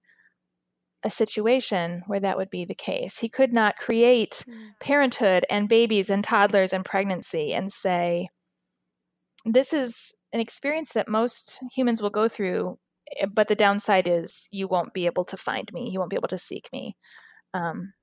a 1.03 1.09
situation 1.09 2.03
where 2.07 2.19
that 2.19 2.37
would 2.37 2.49
be 2.49 2.65
the 2.65 2.73
case. 2.73 3.19
He 3.19 3.29
could 3.29 3.53
not 3.53 3.77
create 3.77 4.43
mm. 4.47 4.71
parenthood 4.79 5.45
and 5.49 5.69
babies 5.69 6.09
and 6.09 6.23
toddlers 6.23 6.73
and 6.73 6.83
pregnancy 6.83 7.53
and 7.53 7.71
say, 7.71 8.29
this 9.45 9.73
is 9.73 10.13
an 10.33 10.39
experience 10.39 10.93
that 10.93 11.07
most 11.07 11.59
humans 11.75 12.01
will 12.01 12.09
go 12.09 12.27
through 12.27 12.77
but 13.33 13.47
the 13.47 13.55
downside 13.55 14.07
is 14.07 14.47
you 14.51 14.67
won't 14.67 14.93
be 14.93 15.05
able 15.05 15.23
to 15.23 15.37
find 15.37 15.71
me 15.73 15.89
you 15.89 15.99
won't 15.99 16.09
be 16.09 16.17
able 16.17 16.27
to 16.27 16.37
seek 16.37 16.69
me 16.71 16.95
um, 17.53 17.93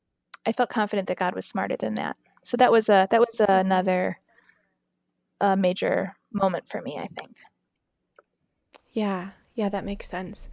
I 0.46 0.52
felt 0.52 0.70
confident 0.70 1.08
that 1.08 1.18
God 1.18 1.34
was 1.34 1.46
smarter 1.46 1.76
than 1.76 1.94
that. 1.94 2.16
So 2.42 2.56
that 2.56 2.72
was 2.72 2.88
a 2.88 3.08
that 3.10 3.20
was 3.20 3.40
another 3.40 4.18
a 5.40 5.56
major 5.56 6.16
moment 6.32 6.68
for 6.68 6.80
me, 6.82 6.96
I 6.96 7.08
think. 7.18 7.38
Yeah, 8.92 9.30
yeah, 9.54 9.68
that 9.70 9.84
makes 9.84 10.08
sense. 10.08 10.48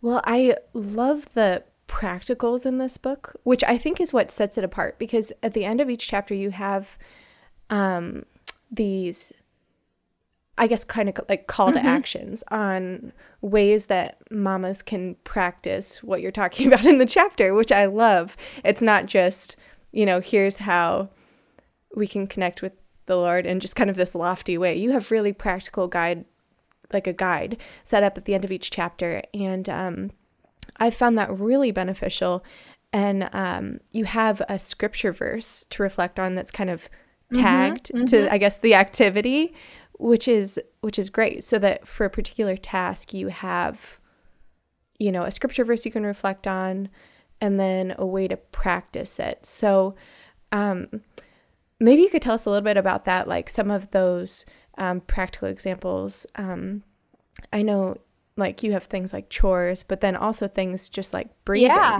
Well, 0.00 0.22
I 0.24 0.56
love 0.72 1.28
the 1.34 1.64
practicals 1.86 2.66
in 2.66 2.78
this 2.78 2.96
book, 2.96 3.36
which 3.44 3.62
I 3.64 3.78
think 3.78 4.00
is 4.00 4.12
what 4.12 4.30
sets 4.30 4.58
it 4.58 4.64
apart 4.64 4.98
because 4.98 5.32
at 5.42 5.54
the 5.54 5.64
end 5.64 5.80
of 5.80 5.90
each 5.90 6.08
chapter 6.08 6.34
you 6.34 6.50
have 6.50 6.88
um, 7.70 8.24
these 8.70 9.32
I 10.56 10.66
guess 10.66 10.84
kind 10.84 11.08
of 11.08 11.20
like 11.28 11.46
call 11.46 11.72
to 11.72 11.78
mm-hmm. 11.78 11.88
actions 11.88 12.44
on 12.48 13.12
ways 13.40 13.86
that 13.86 14.18
mamas 14.30 14.82
can 14.82 15.16
practice 15.24 16.02
what 16.02 16.20
you're 16.20 16.30
talking 16.30 16.66
about 16.72 16.86
in 16.86 16.98
the 16.98 17.06
chapter, 17.06 17.54
which 17.54 17.72
I 17.72 17.86
love. 17.86 18.36
It's 18.64 18.82
not 18.82 19.06
just, 19.06 19.56
you 19.92 20.06
know, 20.06 20.20
here's 20.20 20.58
how 20.58 21.08
we 21.94 22.06
can 22.06 22.26
connect 22.26 22.62
with 22.62 22.72
the 23.06 23.16
Lord 23.16 23.46
in 23.46 23.60
just 23.60 23.76
kind 23.76 23.90
of 23.90 23.96
this 23.96 24.14
lofty 24.14 24.56
way. 24.56 24.76
You 24.76 24.92
have 24.92 25.10
really 25.10 25.32
practical 25.32 25.88
guide, 25.88 26.24
like 26.92 27.06
a 27.06 27.12
guide 27.12 27.56
set 27.84 28.02
up 28.02 28.16
at 28.16 28.24
the 28.24 28.34
end 28.34 28.44
of 28.44 28.52
each 28.52 28.70
chapter. 28.70 29.22
And 29.32 29.68
um, 29.68 30.10
I 30.76 30.90
found 30.90 31.18
that 31.18 31.36
really 31.36 31.70
beneficial. 31.70 32.44
And 32.92 33.28
um, 33.32 33.80
you 33.90 34.04
have 34.04 34.40
a 34.48 34.58
scripture 34.58 35.12
verse 35.12 35.66
to 35.70 35.82
reflect 35.82 36.20
on 36.20 36.36
that's 36.36 36.52
kind 36.52 36.70
of 36.70 36.82
mm-hmm, 37.32 37.42
tagged 37.42 37.86
mm-hmm, 37.86 38.04
mm-hmm. 38.04 38.06
to, 38.06 38.32
I 38.32 38.38
guess, 38.38 38.56
the 38.56 38.74
activity 38.74 39.52
which 39.98 40.26
is 40.28 40.60
which 40.80 40.98
is 40.98 41.08
great 41.10 41.44
so 41.44 41.58
that 41.58 41.86
for 41.86 42.04
a 42.04 42.10
particular 42.10 42.56
task 42.56 43.14
you 43.14 43.28
have 43.28 43.98
you 44.98 45.12
know 45.12 45.22
a 45.22 45.30
scripture 45.30 45.64
verse 45.64 45.84
you 45.84 45.90
can 45.92 46.04
reflect 46.04 46.46
on 46.46 46.88
and 47.40 47.60
then 47.60 47.94
a 47.98 48.06
way 48.06 48.26
to 48.26 48.36
practice 48.36 49.18
it. 49.20 49.44
So 49.44 49.94
um, 50.52 50.88
maybe 51.78 52.02
you 52.02 52.08
could 52.08 52.22
tell 52.22 52.34
us 52.34 52.46
a 52.46 52.50
little 52.50 52.64
bit 52.64 52.76
about 52.76 53.04
that 53.04 53.28
like 53.28 53.50
some 53.50 53.70
of 53.70 53.90
those 53.90 54.44
um, 54.78 55.00
practical 55.00 55.48
examples. 55.48 56.26
Um, 56.36 56.82
i 57.52 57.62
know 57.62 57.98
like 58.36 58.62
you 58.62 58.72
have 58.72 58.84
things 58.84 59.12
like 59.12 59.28
chores 59.28 59.82
but 59.82 60.00
then 60.00 60.16
also 60.16 60.48
things 60.48 60.88
just 60.88 61.12
like 61.12 61.28
breathing. 61.44 61.68
Yeah. 61.68 61.98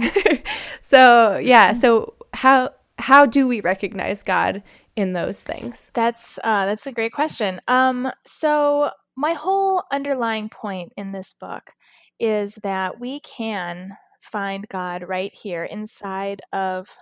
so 0.81 1.37
yeah 1.37 1.73
so 1.73 2.13
how 2.33 2.71
how 2.97 3.25
do 3.25 3.47
we 3.47 3.59
recognize 3.59 4.23
god 4.23 4.63
in 4.95 5.13
those 5.13 5.41
things? 5.41 5.91
That's 5.93 6.39
uh, 6.43 6.65
that's 6.65 6.87
a 6.87 6.91
great 6.91 7.13
question. 7.13 7.61
Um, 7.67 8.11
so 8.25 8.91
my 9.17 9.33
whole 9.33 9.83
underlying 9.91 10.49
point 10.49 10.93
in 10.97 11.11
this 11.11 11.33
book 11.33 11.71
is 12.19 12.55
that 12.63 12.99
we 12.99 13.19
can 13.21 13.91
find 14.21 14.67
God 14.67 15.03
right 15.07 15.33
here 15.33 15.63
inside 15.63 16.41
of 16.51 16.97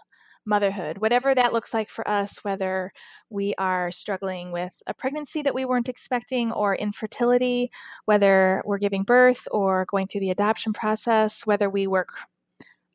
motherhood, 0.45 0.97
whatever 0.97 1.33
that 1.33 1.53
looks 1.53 1.73
like 1.73 1.89
for 1.89 2.05
us, 2.07 2.39
whether 2.43 2.91
we 3.29 3.53
are 3.57 3.91
struggling 3.91 4.51
with 4.51 4.81
a 4.88 4.93
pregnancy 4.93 5.41
that 5.41 5.55
we 5.55 5.63
weren't 5.63 5.88
expecting 5.88 6.51
or 6.51 6.75
infertility, 6.75 7.71
whether 8.05 8.62
we're 8.65 8.77
giving 8.77 9.03
birth 9.03 9.47
or 9.51 9.85
going 9.85 10.07
through 10.07 10.19
the 10.19 10.31
adoption 10.31 10.73
process, 10.73 11.47
whether 11.47 11.69
we 11.69 11.88
work 11.88 12.09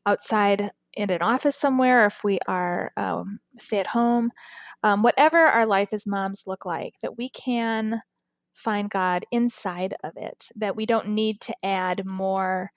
outside 0.05 0.71
in 0.99 1.09
an 1.09 1.21
office 1.21 1.55
somewhere, 1.55 2.05
if 2.05 2.23
we 2.25 2.39
are 2.45 2.91
um, 2.97 3.39
stay 3.57 3.79
at 3.79 3.87
home, 3.87 4.31
um, 4.83 5.01
whatever 5.01 5.37
our 5.39 5.65
life 5.65 5.93
as 5.93 6.05
moms 6.05 6.43
look 6.45 6.65
like, 6.65 6.95
that 7.01 7.17
we 7.17 7.29
can 7.29 8.01
find 8.53 8.89
God 8.89 9.25
inside 9.31 9.95
of 10.03 10.13
it, 10.17 10.49
that 10.57 10.75
we 10.75 10.85
don't 10.85 11.09
need 11.09 11.39
to 11.41 11.55
add 11.63 12.05
more 12.05 12.71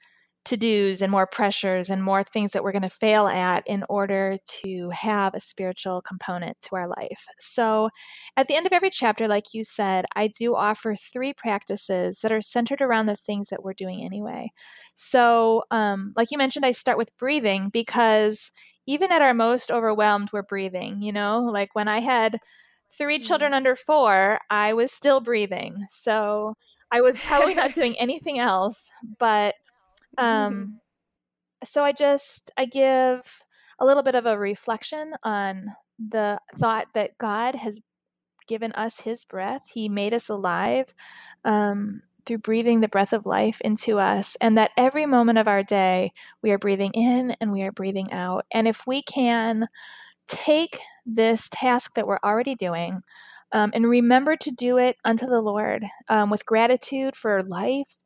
to 0.45 0.57
dos 0.57 1.01
and 1.01 1.13
more 1.13 1.27
pressures 1.27 1.89
and 1.89 2.03
more 2.03 2.25
things 2.25 2.53
that 2.53 2.65
we're 2.65 2.73
going 2.73 2.83
to 2.83 2.89
fail 2.89 3.29
at 3.29 3.63
in 3.67 3.85
order 3.89 4.39
to 4.63 4.91
have 4.91 5.35
a 5.35 5.41
spiritual 5.41 6.03
component 6.03 6.61
to 6.63 6.75
our 6.75 6.89
life. 6.89 7.25
So, 7.39 7.91
at 8.37 8.49
the 8.49 8.55
end 8.55 8.67
of 8.67 8.73
every 8.73 8.91
chapter, 8.91 9.29
like 9.29 9.55
you 9.55 9.63
said, 9.63 10.05
I 10.17 10.29
do 10.29 10.57
offer 10.57 10.97
three 10.97 11.33
practices 11.33 12.21
that 12.23 12.33
are 12.33 12.41
centered 12.41 12.81
around 12.81 13.07
the 13.07 13.17
things 13.17 13.49
that 13.49 13.63
we're 13.63 13.73
doing 13.73 14.05
anyway. 14.05 14.51
So, 14.97 15.63
um, 15.71 16.13
like 16.17 16.31
you 16.31 16.39
mentioned, 16.39 16.67
I 16.67 16.73
start 16.73 16.99
with 16.99 17.17
breathing 17.19 17.71
because 17.73 18.51
even 18.87 19.13
at 19.13 19.23
our 19.23 19.35
most 19.35 19.71
overwhelmed, 19.71 20.31
we're 20.33 20.43
breathing, 20.43 21.03
you 21.03 21.13
know, 21.13 21.49
like 21.53 21.71
when 21.75 21.87
I 21.87 22.01
had 22.01 22.39
three 22.99 23.21
children 23.21 23.51
mm-hmm. 23.51 23.59
under 23.59 23.77
four, 23.77 24.41
I 24.51 24.75
was 24.75 24.91
still 24.91 25.21
breathing. 25.21 25.87
So, 25.89 26.55
I 26.93 27.01
was 27.01 27.17
probably 27.19 27.55
not 27.55 27.73
doing 27.75 27.97
anything 27.99 28.41
else, 28.41 28.89
but. 29.21 29.55
Um, 30.19 30.55
mm-hmm. 30.55 30.65
So 31.65 31.85
I 31.85 31.93
just 31.93 32.51
I 32.57 32.65
give 32.65 33.43
a 33.79 33.87
little 33.87 34.03
bit 34.03 34.15
of 34.15 34.27
a 34.27 34.39
reflection 34.39 35.15
on 35.23 35.67
the 35.99 36.41
thought 36.57 36.87
that 36.95 37.19
God 37.19 37.55
has 37.55 37.79
given 38.49 38.73
us 38.73 39.01
His 39.01 39.25
breath. 39.25 39.71
He 39.73 39.89
made 39.89 40.15
us 40.15 40.29
alive 40.29 40.93
um, 41.45 42.03
through 42.27 42.39
breathing 42.39 42.81
the 42.81 42.89
breath 42.89 43.13
of 43.13 43.27
life 43.27 43.61
into 43.63 43.99
us, 43.99 44.37
and 44.41 44.57
that 44.59 44.71
every 44.77 45.07
moment 45.07 45.39
of 45.39 45.49
our 45.49 45.63
day 45.63 46.13
we 46.43 46.51
are 46.51 46.59
breathing 46.59 46.93
in 46.95 47.37
and 47.41 47.53
we 47.53 47.63
are 47.63 47.73
breathing 47.73 48.13
out. 48.13 48.45
And 48.53 48.67
if 48.67 48.87
we 48.87 49.03
can 49.03 49.69
take 50.29 50.79
this 51.05 51.49
task 51.49 51.95
that 51.95 52.07
we're 52.07 52.21
already 52.25 52.55
doing 52.55 53.03
um, 53.53 53.71
and 53.75 53.89
remember 53.89 54.37
to 54.37 54.51
do 54.51 54.79
it 54.79 54.97
unto 55.05 55.27
the 55.27 55.41
Lord 55.41 55.85
um, 56.09 56.31
with 56.31 56.47
gratitude 56.47 57.17
for 57.17 57.43
life 57.43 57.99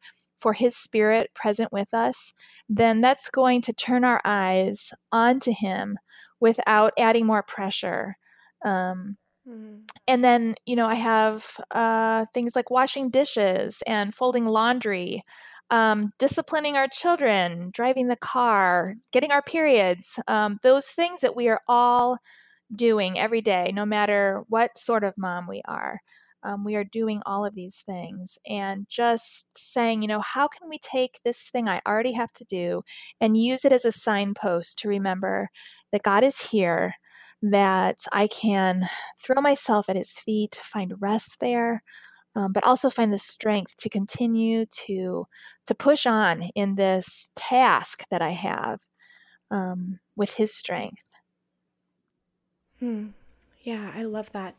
for 0.47 0.53
His 0.53 0.77
Spirit 0.77 1.33
present 1.35 1.73
with 1.73 1.93
us, 1.93 2.33
then 2.69 3.01
that's 3.01 3.31
going 3.31 3.63
to 3.63 3.73
turn 3.73 4.05
our 4.05 4.21
eyes 4.25 4.93
onto 5.11 5.51
Him 5.53 5.99
without 6.39 6.93
adding 6.97 7.27
more 7.27 7.43
pressure. 7.43 8.17
Um, 8.65 9.17
mm-hmm. 9.45 9.79
And 10.07 10.23
then, 10.23 10.55
you 10.65 10.77
know, 10.77 10.87
I 10.87 10.95
have 10.95 11.57
uh, 11.73 12.27
things 12.33 12.55
like 12.55 12.71
washing 12.71 13.11
dishes 13.11 13.83
and 13.89 14.15
folding 14.15 14.47
laundry, 14.47 15.23
um, 15.73 16.13
disciplining 16.21 16.77
our 16.77 16.87
children, 16.87 17.71
driving 17.75 18.07
the 18.07 18.15
car, 18.15 18.95
getting 19.13 19.33
our 19.33 19.43
periods, 19.43 20.21
um, 20.29 20.59
those 20.63 20.87
things 20.87 21.23
that 21.23 21.35
we 21.35 21.49
are 21.49 21.61
all 21.67 22.19
doing 22.73 23.19
every 23.19 23.41
day, 23.41 23.73
no 23.75 23.85
matter 23.85 24.45
what 24.49 24.79
sort 24.79 25.03
of 25.03 25.19
mom 25.19 25.49
we 25.49 25.61
are 25.67 25.99
um, 26.47 26.65
we 26.65 26.77
are 26.77 26.85
doing 26.85 27.21
all 27.27 27.45
of 27.45 27.55
these 27.55 27.83
things 27.85 28.39
and 28.47 28.87
just 28.89 29.59
saying, 29.59 30.01
you 30.01 30.09
know, 30.09 30.21
how 30.21 30.47
can 30.47 30.69
we 30.69 30.79
take 30.79 31.19
this 31.25 31.51
thing 31.51 31.69
I 31.69 31.81
already 31.87 32.13
have 32.13 32.33
to 32.35 32.45
do 32.45 32.83
and 33.21 33.37
use 33.37 33.65
it 33.65 33.73
as 33.73 33.85
a 33.85 33.91
signpost 33.91 34.79
to 34.79 34.89
remember 34.89 35.51
that 35.91 36.05
God 36.05 36.23
is 36.23 36.41
here, 36.41 36.95
that 37.43 37.99
I 38.13 38.29
can 38.29 38.89
throw 39.21 39.43
myself 39.43 39.89
at 39.89 39.97
his 39.97 40.13
feet, 40.13 40.55
find 40.63 40.95
rest 41.01 41.39
there. 41.41 41.83
Um, 42.37 42.53
but 42.53 42.65
also 42.65 42.91
find 42.91 43.15
the 43.15 43.19
strength 43.19 43.79
to 43.79 43.89
continue 43.89 44.67
to 44.85 45.27
to 45.67 45.75
push 45.75 46.05
on 46.05 46.43
in 46.55 46.75
this 46.75 47.31
task 47.35 48.05
that 48.11 48.21
I 48.21 48.33
have 48.33 48.81
um, 49.51 50.01
with 50.17 50.37
His 50.37 50.55
strength. 50.55 51.09
Hmm. 52.79 53.09
Yeah, 53.63 53.91
I 53.95 54.03
love 54.03 54.31
that. 54.33 54.55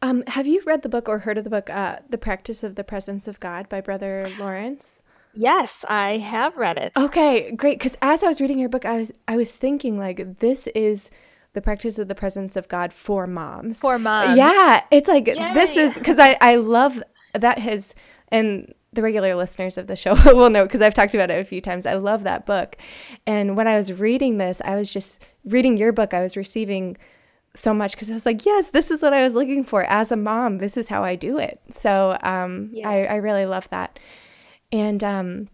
Um, 0.00 0.22
have 0.28 0.46
you 0.46 0.62
read 0.64 0.82
the 0.82 0.88
book 0.88 1.08
or 1.08 1.20
heard 1.20 1.38
of 1.38 1.44
the 1.44 1.50
book, 1.50 1.68
uh, 1.70 1.98
The 2.08 2.18
Practice 2.18 2.62
of 2.62 2.76
the 2.76 2.84
Presence 2.84 3.26
of 3.26 3.40
God 3.40 3.68
by 3.68 3.80
Brother 3.80 4.20
Lawrence? 4.38 5.02
Yes, 5.34 5.84
I 5.88 6.18
have 6.18 6.56
read 6.56 6.78
it. 6.78 6.92
Okay, 6.96 7.52
great. 7.52 7.78
Because 7.78 7.96
as 8.00 8.22
I 8.22 8.28
was 8.28 8.40
reading 8.40 8.58
your 8.58 8.68
book, 8.68 8.84
I 8.84 8.98
was 8.98 9.12
I 9.26 9.36
was 9.36 9.52
thinking 9.52 9.98
like 9.98 10.40
this 10.40 10.66
is 10.68 11.10
the 11.52 11.60
practice 11.60 11.98
of 11.98 12.08
the 12.08 12.14
presence 12.14 12.56
of 12.56 12.68
God 12.68 12.92
for 12.92 13.26
moms. 13.26 13.80
For 13.80 13.98
moms. 13.98 14.36
Yeah, 14.36 14.82
it's 14.90 15.08
like 15.08 15.26
Yay. 15.26 15.52
this 15.52 15.76
is 15.76 15.94
because 15.94 16.18
I 16.18 16.36
I 16.40 16.56
love 16.56 17.02
that 17.34 17.58
has 17.58 17.94
and 18.28 18.74
the 18.92 19.02
regular 19.02 19.36
listeners 19.36 19.76
of 19.78 19.86
the 19.86 19.96
show 19.96 20.14
will 20.34 20.50
know 20.50 20.64
because 20.64 20.80
I've 20.80 20.94
talked 20.94 21.14
about 21.14 21.30
it 21.30 21.40
a 21.40 21.44
few 21.44 21.60
times. 21.60 21.86
I 21.86 21.94
love 21.94 22.24
that 22.24 22.46
book, 22.46 22.76
and 23.26 23.56
when 23.56 23.68
I 23.68 23.76
was 23.76 23.92
reading 23.92 24.38
this, 24.38 24.60
I 24.64 24.76
was 24.76 24.88
just 24.88 25.22
reading 25.44 25.76
your 25.76 25.92
book. 25.92 26.14
I 26.14 26.22
was 26.22 26.36
receiving 26.36 26.96
so 27.58 27.74
much 27.74 27.92
because 27.92 28.10
I 28.10 28.14
was 28.14 28.26
like, 28.26 28.46
yes, 28.46 28.68
this 28.68 28.90
is 28.90 29.02
what 29.02 29.12
I 29.12 29.22
was 29.22 29.34
looking 29.34 29.64
for 29.64 29.84
as 29.84 30.12
a 30.12 30.16
mom. 30.16 30.58
This 30.58 30.76
is 30.76 30.88
how 30.88 31.02
I 31.02 31.16
do 31.16 31.38
it. 31.38 31.60
So 31.72 32.16
um, 32.22 32.70
yes. 32.72 32.86
I, 32.86 33.04
I 33.04 33.16
really 33.16 33.46
love 33.46 33.68
that. 33.70 33.98
And 34.70 35.02
um, 35.02 35.48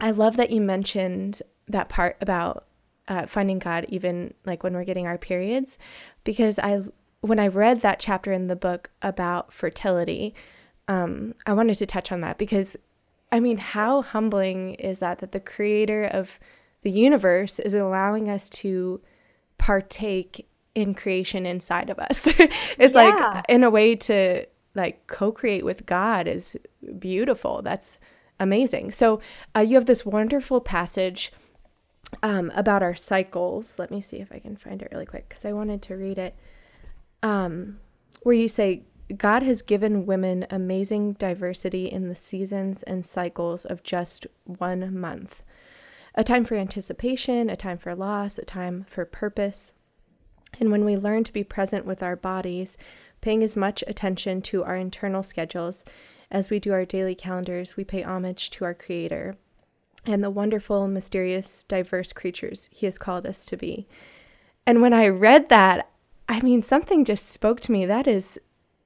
I 0.00 0.10
love 0.10 0.36
that 0.36 0.50
you 0.50 0.60
mentioned 0.60 1.42
that 1.68 1.88
part 1.88 2.16
about 2.20 2.66
uh, 3.08 3.26
finding 3.26 3.58
God, 3.58 3.86
even 3.88 4.34
like 4.44 4.62
when 4.62 4.74
we're 4.74 4.84
getting 4.84 5.06
our 5.06 5.18
periods, 5.18 5.78
because 6.24 6.58
I, 6.58 6.82
when 7.20 7.38
I 7.38 7.48
read 7.48 7.80
that 7.80 8.00
chapter 8.00 8.32
in 8.32 8.48
the 8.48 8.56
book 8.56 8.90
about 9.02 9.52
fertility, 9.52 10.34
um, 10.88 11.34
I 11.46 11.52
wanted 11.52 11.78
to 11.78 11.86
touch 11.86 12.12
on 12.12 12.20
that 12.20 12.38
because, 12.38 12.76
I 13.32 13.40
mean, 13.40 13.58
how 13.58 14.02
humbling 14.02 14.74
is 14.74 14.98
that 14.98 15.20
that 15.20 15.32
the 15.32 15.40
creator 15.40 16.04
of 16.04 16.38
the 16.82 16.90
universe 16.90 17.58
is 17.58 17.74
allowing 17.74 18.28
us 18.28 18.48
to 18.50 19.00
partake 19.58 20.46
in 20.76 20.94
creation 20.94 21.46
inside 21.46 21.90
of 21.90 21.98
us. 21.98 22.26
it's 22.78 22.94
yeah. 22.94 23.02
like 23.02 23.44
in 23.48 23.64
a 23.64 23.70
way 23.70 23.96
to 23.96 24.46
like 24.74 25.06
co-create 25.06 25.64
with 25.64 25.86
God 25.86 26.28
is 26.28 26.56
beautiful. 26.98 27.62
That's 27.62 27.98
amazing. 28.38 28.92
So 28.92 29.20
uh, 29.56 29.60
you 29.60 29.74
have 29.76 29.86
this 29.86 30.04
wonderful 30.04 30.60
passage 30.60 31.32
um, 32.22 32.52
about 32.54 32.82
our 32.82 32.94
cycles. 32.94 33.78
Let 33.78 33.90
me 33.90 34.02
see 34.02 34.18
if 34.18 34.30
I 34.30 34.38
can 34.38 34.56
find 34.56 34.82
it 34.82 34.88
really 34.92 35.06
quick 35.06 35.28
because 35.30 35.46
I 35.46 35.52
wanted 35.52 35.80
to 35.82 35.96
read 35.96 36.18
it. 36.18 36.36
Um, 37.22 37.80
where 38.22 38.34
you 38.34 38.48
say, 38.48 38.82
God 39.16 39.42
has 39.44 39.62
given 39.62 40.04
women 40.04 40.46
amazing 40.50 41.14
diversity 41.14 41.86
in 41.86 42.08
the 42.08 42.14
seasons 42.14 42.82
and 42.82 43.06
cycles 43.06 43.64
of 43.64 43.82
just 43.82 44.26
one 44.44 44.98
month 44.98 45.42
a 46.16 46.24
time 46.24 46.46
for 46.46 46.54
anticipation, 46.54 47.50
a 47.50 47.56
time 47.56 47.76
for 47.76 47.94
loss, 47.94 48.38
a 48.38 48.44
time 48.44 48.86
for 48.88 49.04
purpose. 49.04 49.74
And 50.58 50.70
when 50.70 50.84
we 50.84 50.96
learn 50.96 51.24
to 51.24 51.32
be 51.32 51.44
present 51.44 51.84
with 51.84 52.02
our 52.02 52.16
bodies, 52.16 52.76
paying 53.20 53.42
as 53.42 53.56
much 53.56 53.82
attention 53.86 54.42
to 54.42 54.64
our 54.64 54.76
internal 54.76 55.22
schedules 55.22 55.84
as 56.30 56.50
we 56.50 56.58
do 56.58 56.72
our 56.72 56.84
daily 56.84 57.14
calendars, 57.14 57.76
we 57.76 57.84
pay 57.84 58.02
homage 58.02 58.50
to 58.50 58.64
our 58.64 58.74
Creator 58.74 59.36
and 60.04 60.22
the 60.22 60.30
wonderful, 60.30 60.86
mysterious, 60.88 61.64
diverse 61.64 62.12
creatures 62.12 62.68
He 62.72 62.86
has 62.86 62.98
called 62.98 63.26
us 63.26 63.44
to 63.46 63.56
be. 63.56 63.86
And 64.66 64.82
when 64.82 64.92
I 64.92 65.08
read 65.08 65.48
that, 65.48 65.90
I 66.28 66.40
mean, 66.40 66.62
something 66.62 67.04
just 67.04 67.28
spoke 67.28 67.60
to 67.60 67.72
me. 67.72 67.86
That 67.86 68.06
is, 68.06 68.38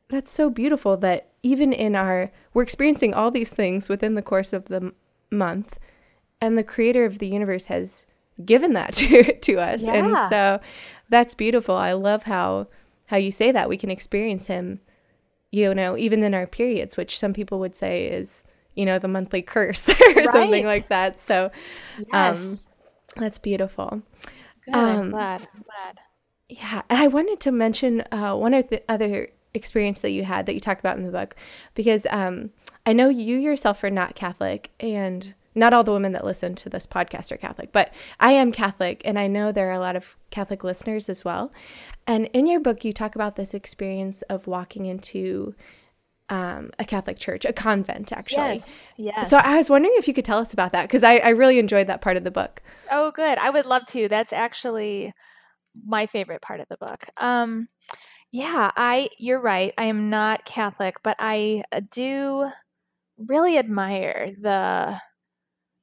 that's 0.08 0.30
so 0.30 0.50
beautiful 0.50 0.96
that 0.98 1.30
even 1.42 1.72
in 1.72 1.94
our, 1.94 2.30
we're 2.52 2.62
experiencing 2.62 3.14
all 3.14 3.30
these 3.30 3.50
things 3.50 3.88
within 3.88 4.14
the 4.14 4.22
course 4.22 4.52
of 4.52 4.66
the 4.66 4.92
month, 5.30 5.78
and 6.40 6.56
the 6.56 6.64
creator 6.64 7.04
of 7.04 7.18
the 7.18 7.28
universe 7.28 7.66
has 7.66 8.06
given 8.44 8.72
that 8.72 8.94
to, 8.94 9.38
to 9.38 9.58
us. 9.58 9.82
Yeah. 9.82 9.94
And 9.94 10.30
so 10.30 10.60
that's 11.10 11.34
beautiful. 11.34 11.74
I 11.74 11.92
love 11.92 12.22
how, 12.22 12.68
how 13.06 13.16
you 13.18 13.30
say 13.30 13.52
that 13.52 13.68
we 13.68 13.76
can 13.76 13.90
experience 13.90 14.46
Him, 14.46 14.80
you 15.50 15.74
know, 15.74 15.96
even 15.96 16.22
in 16.22 16.32
our 16.32 16.46
periods, 16.46 16.96
which 16.96 17.18
some 17.18 17.32
people 17.32 17.58
would 17.58 17.76
say 17.76 18.06
is, 18.06 18.44
you 18.74 18.86
know, 18.86 18.98
the 18.98 19.08
monthly 19.08 19.42
curse 19.42 19.88
or 19.88 19.94
right. 20.14 20.28
something 20.28 20.66
like 20.66 20.88
that. 20.88 21.18
So, 21.18 21.50
um, 21.98 22.06
yes. 22.12 22.68
um, 23.16 23.22
that's 23.22 23.38
beautiful. 23.38 24.02
Good. 24.64 24.74
Um, 24.74 25.00
I'm 25.00 25.10
glad. 25.10 25.48
I'm 25.54 25.62
glad. 25.62 26.00
Yeah. 26.48 26.82
And 26.88 26.98
I 26.98 27.08
wanted 27.08 27.40
to 27.40 27.52
mention 27.52 28.04
uh, 28.12 28.34
one 28.34 28.54
of 28.54 28.68
the 28.68 28.82
other 28.88 29.28
experience 29.54 30.00
that 30.00 30.10
you 30.10 30.24
had 30.24 30.46
that 30.46 30.54
you 30.54 30.60
talked 30.60 30.80
about 30.80 30.96
in 30.96 31.04
the 31.04 31.12
book, 31.12 31.34
because 31.74 32.06
um, 32.10 32.50
I 32.86 32.92
know 32.92 33.08
you 33.08 33.36
yourself 33.36 33.82
are 33.84 33.90
not 33.90 34.14
Catholic 34.14 34.70
and 34.80 35.34
not 35.60 35.74
all 35.74 35.84
the 35.84 35.92
women 35.92 36.12
that 36.12 36.24
listen 36.24 36.54
to 36.56 36.70
this 36.70 36.86
podcast 36.86 37.30
are 37.30 37.36
Catholic, 37.36 37.70
but 37.70 37.92
I 38.18 38.32
am 38.32 38.50
Catholic 38.50 39.02
and 39.04 39.18
I 39.18 39.26
know 39.26 39.52
there 39.52 39.68
are 39.68 39.74
a 39.74 39.78
lot 39.78 39.94
of 39.94 40.16
Catholic 40.30 40.64
listeners 40.64 41.08
as 41.08 41.24
well. 41.24 41.52
And 42.06 42.26
in 42.32 42.46
your 42.46 42.60
book, 42.60 42.84
you 42.84 42.92
talk 42.92 43.14
about 43.14 43.36
this 43.36 43.52
experience 43.52 44.22
of 44.22 44.46
walking 44.46 44.86
into 44.86 45.54
um, 46.30 46.70
a 46.78 46.84
Catholic 46.84 47.18
church, 47.18 47.44
a 47.44 47.52
convent, 47.52 48.10
actually. 48.10 48.54
Yes. 48.54 48.92
Yes. 48.96 49.30
So 49.30 49.36
I 49.36 49.56
was 49.56 49.68
wondering 49.68 49.94
if 49.98 50.08
you 50.08 50.14
could 50.14 50.24
tell 50.24 50.38
us 50.38 50.52
about 50.52 50.72
that 50.72 50.82
because 50.82 51.04
I, 51.04 51.16
I 51.18 51.28
really 51.30 51.58
enjoyed 51.58 51.88
that 51.88 52.00
part 52.00 52.16
of 52.16 52.24
the 52.24 52.30
book. 52.30 52.62
Oh, 52.90 53.10
good. 53.10 53.36
I 53.36 53.50
would 53.50 53.66
love 53.66 53.84
to. 53.88 54.08
That's 54.08 54.32
actually 54.32 55.12
my 55.84 56.06
favorite 56.06 56.40
part 56.40 56.60
of 56.60 56.68
the 56.68 56.78
book. 56.78 57.04
Um, 57.18 57.68
yeah, 58.30 58.70
I. 58.76 59.10
You're 59.18 59.40
right. 59.40 59.74
I 59.76 59.86
am 59.86 60.08
not 60.08 60.44
Catholic, 60.44 61.02
but 61.02 61.16
I 61.18 61.64
uh, 61.72 61.80
do 61.90 62.48
really 63.18 63.58
admire 63.58 64.32
the 64.40 65.00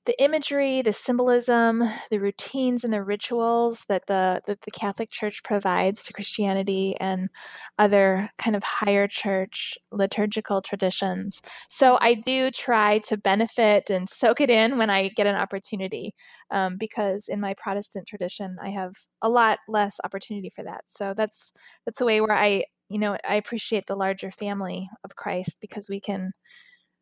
the 0.07 0.23
imagery, 0.23 0.81
the 0.81 0.93
symbolism, 0.93 1.83
the 2.09 2.17
routines 2.17 2.85
and 2.85 2.93
the 2.93 3.03
rituals 3.03 3.83
that 3.89 4.07
the 4.07 4.41
that 4.47 4.61
the 4.61 4.71
Catholic 4.71 5.11
Church 5.11 5.43
provides 5.43 6.01
to 6.03 6.13
Christianity 6.13 6.95
and 6.99 7.29
other 7.77 8.31
kind 8.37 8.55
of 8.55 8.63
higher 8.63 9.07
church 9.07 9.77
liturgical 9.91 10.61
traditions. 10.61 11.41
So 11.69 11.97
I 12.01 12.13
do 12.13 12.49
try 12.51 12.99
to 12.99 13.17
benefit 13.17 13.89
and 13.89 14.07
soak 14.07 14.39
it 14.39 14.49
in 14.49 14.77
when 14.77 14.89
I 14.89 15.09
get 15.09 15.27
an 15.27 15.35
opportunity, 15.35 16.15
um, 16.51 16.77
because 16.79 17.27
in 17.27 17.41
my 17.41 17.53
Protestant 17.55 18.07
tradition 18.07 18.55
I 18.63 18.69
have 18.69 18.93
a 19.21 19.29
lot 19.29 19.59
less 19.67 19.97
opportunity 20.05 20.49
for 20.49 20.63
that. 20.63 20.85
So 20.87 21.13
that's 21.15 21.51
that's 21.85 21.99
a 22.01 22.05
way 22.05 22.21
where 22.21 22.35
I 22.35 22.63
you 22.89 22.97
know 22.97 23.17
I 23.27 23.35
appreciate 23.35 23.87
the 23.87 23.95
larger 23.95 24.31
family 24.31 24.89
of 25.03 25.17
Christ 25.17 25.57
because 25.59 25.89
we 25.89 25.99
can 25.99 26.31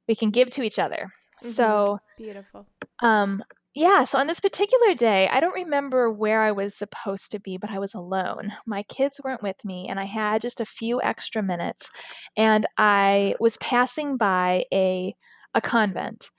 we 0.08 0.16
can 0.16 0.32
give 0.32 0.50
to 0.52 0.64
each 0.64 0.80
other 0.80 1.12
Mm-hmm. 1.44 1.52
So 1.52 2.00
beautiful. 2.18 2.66
Um, 3.02 3.44
yeah, 3.74 4.06
so 4.06 4.18
on 4.20 4.28
this 4.28 4.40
particular 4.40 4.94
day, 4.94 5.28
I 5.28 5.42
don't 5.42 5.54
remember 5.54 6.10
where 6.10 6.42
I 6.42 6.54
was 6.54 6.74
supposed 6.74 7.30
to 7.32 7.40
be, 7.40 7.58
but 7.58 7.70
I 7.70 7.78
was 7.78 7.94
alone. 7.94 8.54
My 8.66 8.84
kids 8.84 9.20
weren't 9.22 9.44
with 9.44 9.66
me, 9.66 9.88
and 9.90 10.00
I 10.00 10.06
had 10.06 10.42
just 10.42 10.62
a 10.62 10.66
few 10.66 11.02
extra 11.02 11.44
minutes. 11.44 11.90
And 12.38 12.66
I 12.78 13.36
was 13.40 13.58
passing 13.58 14.18
by 14.18 14.66
a 14.74 15.14
a 15.54 15.62
convent. 15.62 16.30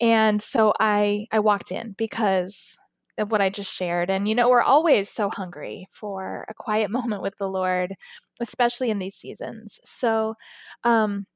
And 0.00 0.42
so 0.42 0.74
I 0.80 1.26
I 1.32 1.38
walked 1.40 1.72
in 1.72 1.94
because 1.96 2.76
of 3.18 3.30
what 3.30 3.40
I 3.40 3.50
just 3.50 3.74
shared. 3.74 4.10
And 4.10 4.28
you 4.28 4.34
know, 4.34 4.48
we're 4.48 4.62
always 4.62 5.08
so 5.08 5.30
hungry 5.30 5.86
for 5.90 6.44
a 6.48 6.54
quiet 6.54 6.90
moment 6.98 7.22
with 7.22 7.36
the 7.38 7.48
Lord, 7.48 7.94
especially 8.40 8.90
in 8.90 8.98
these 8.98 9.14
seasons. 9.14 9.78
So 9.84 10.34
um 10.84 11.26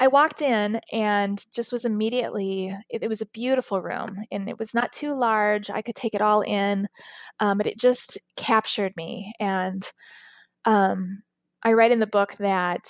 I 0.00 0.06
walked 0.06 0.42
in 0.42 0.80
and 0.92 1.44
just 1.52 1.72
was 1.72 1.84
immediately, 1.84 2.76
it, 2.88 3.02
it, 3.02 3.08
was 3.08 3.20
a 3.20 3.26
beautiful 3.26 3.82
room 3.82 4.24
and 4.30 4.48
it 4.48 4.58
was 4.58 4.72
not 4.72 4.92
too 4.92 5.14
large. 5.14 5.70
I 5.70 5.82
could 5.82 5.96
take 5.96 6.14
it 6.14 6.22
all 6.22 6.42
in, 6.42 6.88
um, 7.40 7.58
but 7.58 7.66
it 7.66 7.78
just 7.78 8.16
captured 8.36 8.92
me. 8.96 9.32
And 9.40 9.84
um, 10.64 11.22
I 11.64 11.72
write 11.72 11.90
in 11.90 11.98
the 11.98 12.06
book 12.06 12.36
that 12.38 12.84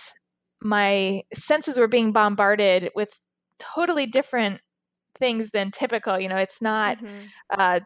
my 0.60 1.22
senses 1.32 1.78
were 1.78 1.88
being 1.88 2.12
bombarded 2.12 2.90
with 2.94 3.18
totally 3.58 4.06
different 4.06 4.60
things 5.18 5.50
than 5.50 5.70
typical. 5.70 6.20
You 6.20 6.28
know, 6.28 6.36
it's 6.36 6.60
not. 6.60 6.98
Mm-hmm. 6.98 7.26
Uh, 7.58 7.80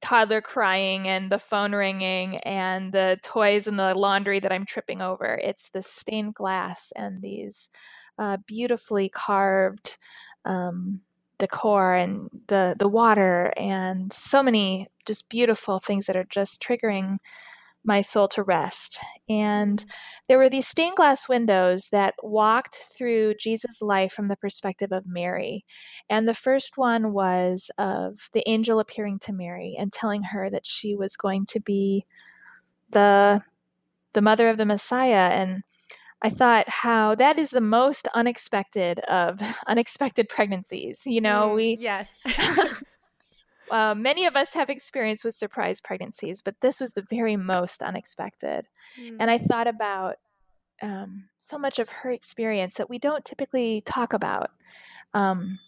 toddler 0.00 0.40
crying 0.40 1.08
and 1.08 1.30
the 1.30 1.38
phone 1.38 1.74
ringing 1.74 2.36
and 2.38 2.92
the 2.92 3.18
toys 3.22 3.66
and 3.66 3.78
the 3.78 3.94
laundry 3.94 4.40
that 4.40 4.52
I'm 4.52 4.66
tripping 4.66 5.02
over. 5.02 5.40
It's 5.42 5.70
the 5.70 5.82
stained 5.82 6.34
glass 6.34 6.92
and 6.96 7.22
these 7.22 7.70
uh, 8.18 8.38
beautifully 8.46 9.08
carved 9.08 9.98
um, 10.44 11.00
decor 11.38 11.94
and 11.94 12.28
the 12.48 12.74
the 12.78 12.88
water 12.88 13.52
and 13.56 14.12
so 14.12 14.42
many 14.42 14.88
just 15.06 15.28
beautiful 15.28 15.78
things 15.78 16.06
that 16.06 16.16
are 16.16 16.24
just 16.24 16.60
triggering 16.60 17.18
my 17.88 18.02
soul 18.02 18.28
to 18.28 18.44
rest. 18.44 19.00
And 19.28 19.84
there 20.28 20.38
were 20.38 20.50
these 20.50 20.68
stained 20.68 20.94
glass 20.94 21.28
windows 21.28 21.88
that 21.90 22.14
walked 22.22 22.76
through 22.96 23.34
Jesus' 23.40 23.82
life 23.82 24.12
from 24.12 24.28
the 24.28 24.36
perspective 24.36 24.92
of 24.92 25.06
Mary. 25.06 25.64
And 26.08 26.28
the 26.28 26.34
first 26.34 26.76
one 26.76 27.12
was 27.12 27.70
of 27.78 28.28
the 28.32 28.48
angel 28.48 28.78
appearing 28.78 29.18
to 29.20 29.32
Mary 29.32 29.74
and 29.76 29.92
telling 29.92 30.22
her 30.24 30.50
that 30.50 30.66
she 30.66 30.94
was 30.94 31.16
going 31.16 31.46
to 31.46 31.60
be 31.60 32.04
the 32.90 33.42
the 34.14 34.22
mother 34.22 34.48
of 34.48 34.56
the 34.56 34.64
Messiah 34.64 35.30
and 35.32 35.62
I 36.20 36.30
thought 36.30 36.68
how 36.68 37.14
that 37.14 37.38
is 37.38 37.50
the 37.50 37.60
most 37.60 38.08
unexpected 38.14 38.98
of 39.00 39.40
unexpected 39.66 40.28
pregnancies. 40.28 41.02
You 41.06 41.20
know, 41.20 41.50
mm, 41.50 41.54
we 41.54 41.76
yes. 41.80 42.08
uh, 43.70 43.94
many 43.94 44.26
of 44.26 44.36
us 44.36 44.54
have 44.54 44.70
experience 44.70 45.24
with 45.24 45.34
surprise 45.34 45.80
pregnancies, 45.80 46.42
but 46.42 46.56
this 46.60 46.80
was 46.80 46.94
the 46.94 47.04
very 47.08 47.36
most 47.36 47.82
unexpected. 47.82 48.66
Mm. 49.00 49.16
And 49.20 49.30
I 49.30 49.38
thought 49.38 49.66
about 49.66 50.16
um, 50.82 51.28
so 51.38 51.58
much 51.58 51.78
of 51.78 51.88
her 51.88 52.10
experience 52.10 52.74
that 52.74 52.90
we 52.90 52.98
don't 52.98 53.24
typically 53.24 53.82
talk 53.84 54.12
about. 54.12 54.50
Um, 55.14 55.58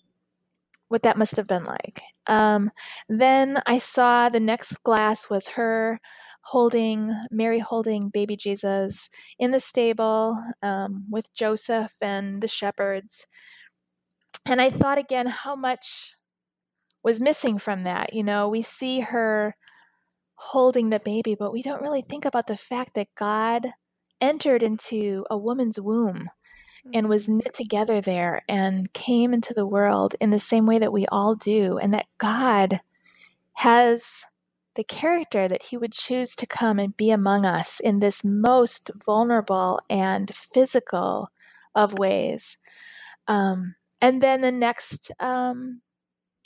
what 0.90 1.02
that 1.02 1.16
must 1.16 1.36
have 1.36 1.46
been 1.46 1.62
like. 1.62 2.02
Um, 2.26 2.72
then 3.08 3.62
I 3.64 3.78
saw 3.78 4.28
the 4.28 4.40
next 4.40 4.82
glass 4.82 5.30
was 5.30 5.50
her 5.50 6.00
holding 6.42 7.14
Mary 7.30 7.60
holding 7.60 8.08
baby 8.08 8.36
Jesus 8.36 9.08
in 9.38 9.52
the 9.52 9.60
stable 9.60 10.36
um, 10.64 11.04
with 11.08 11.32
Joseph 11.32 11.94
and 12.02 12.42
the 12.42 12.48
shepherds. 12.48 13.28
And 14.46 14.60
I 14.60 14.68
thought 14.68 14.98
again 14.98 15.28
how 15.28 15.54
much 15.54 16.16
was 17.02 17.20
missing 17.20 17.58
from 17.58 17.82
that. 17.82 18.12
You 18.12 18.22
know, 18.22 18.48
we 18.48 18.62
see 18.62 19.00
her 19.00 19.56
holding 20.34 20.90
the 20.90 21.00
baby, 21.00 21.34
but 21.34 21.52
we 21.52 21.62
don't 21.62 21.82
really 21.82 22.02
think 22.02 22.24
about 22.24 22.46
the 22.46 22.56
fact 22.56 22.94
that 22.94 23.14
God 23.14 23.66
entered 24.20 24.62
into 24.62 25.24
a 25.30 25.36
woman's 25.36 25.78
womb 25.80 26.28
and 26.94 27.08
was 27.08 27.28
mm. 27.28 27.36
knit 27.36 27.54
together 27.54 28.00
there 28.00 28.42
and 28.48 28.92
came 28.92 29.34
into 29.34 29.54
the 29.54 29.66
world 29.66 30.14
in 30.20 30.30
the 30.30 30.38
same 30.38 30.66
way 30.66 30.78
that 30.78 30.92
we 30.92 31.06
all 31.06 31.34
do, 31.34 31.78
and 31.78 31.92
that 31.92 32.06
God 32.18 32.80
has 33.54 34.24
the 34.76 34.84
character 34.84 35.48
that 35.48 35.64
he 35.64 35.76
would 35.76 35.92
choose 35.92 36.34
to 36.36 36.46
come 36.46 36.78
and 36.78 36.96
be 36.96 37.10
among 37.10 37.44
us 37.44 37.80
in 37.80 37.98
this 37.98 38.24
most 38.24 38.90
vulnerable 39.04 39.80
and 39.90 40.34
physical 40.34 41.28
of 41.74 41.98
ways. 41.98 42.56
Um, 43.28 43.74
and 44.00 44.22
then 44.22 44.40
the 44.40 44.52
next 44.52 45.10
um, 45.20 45.82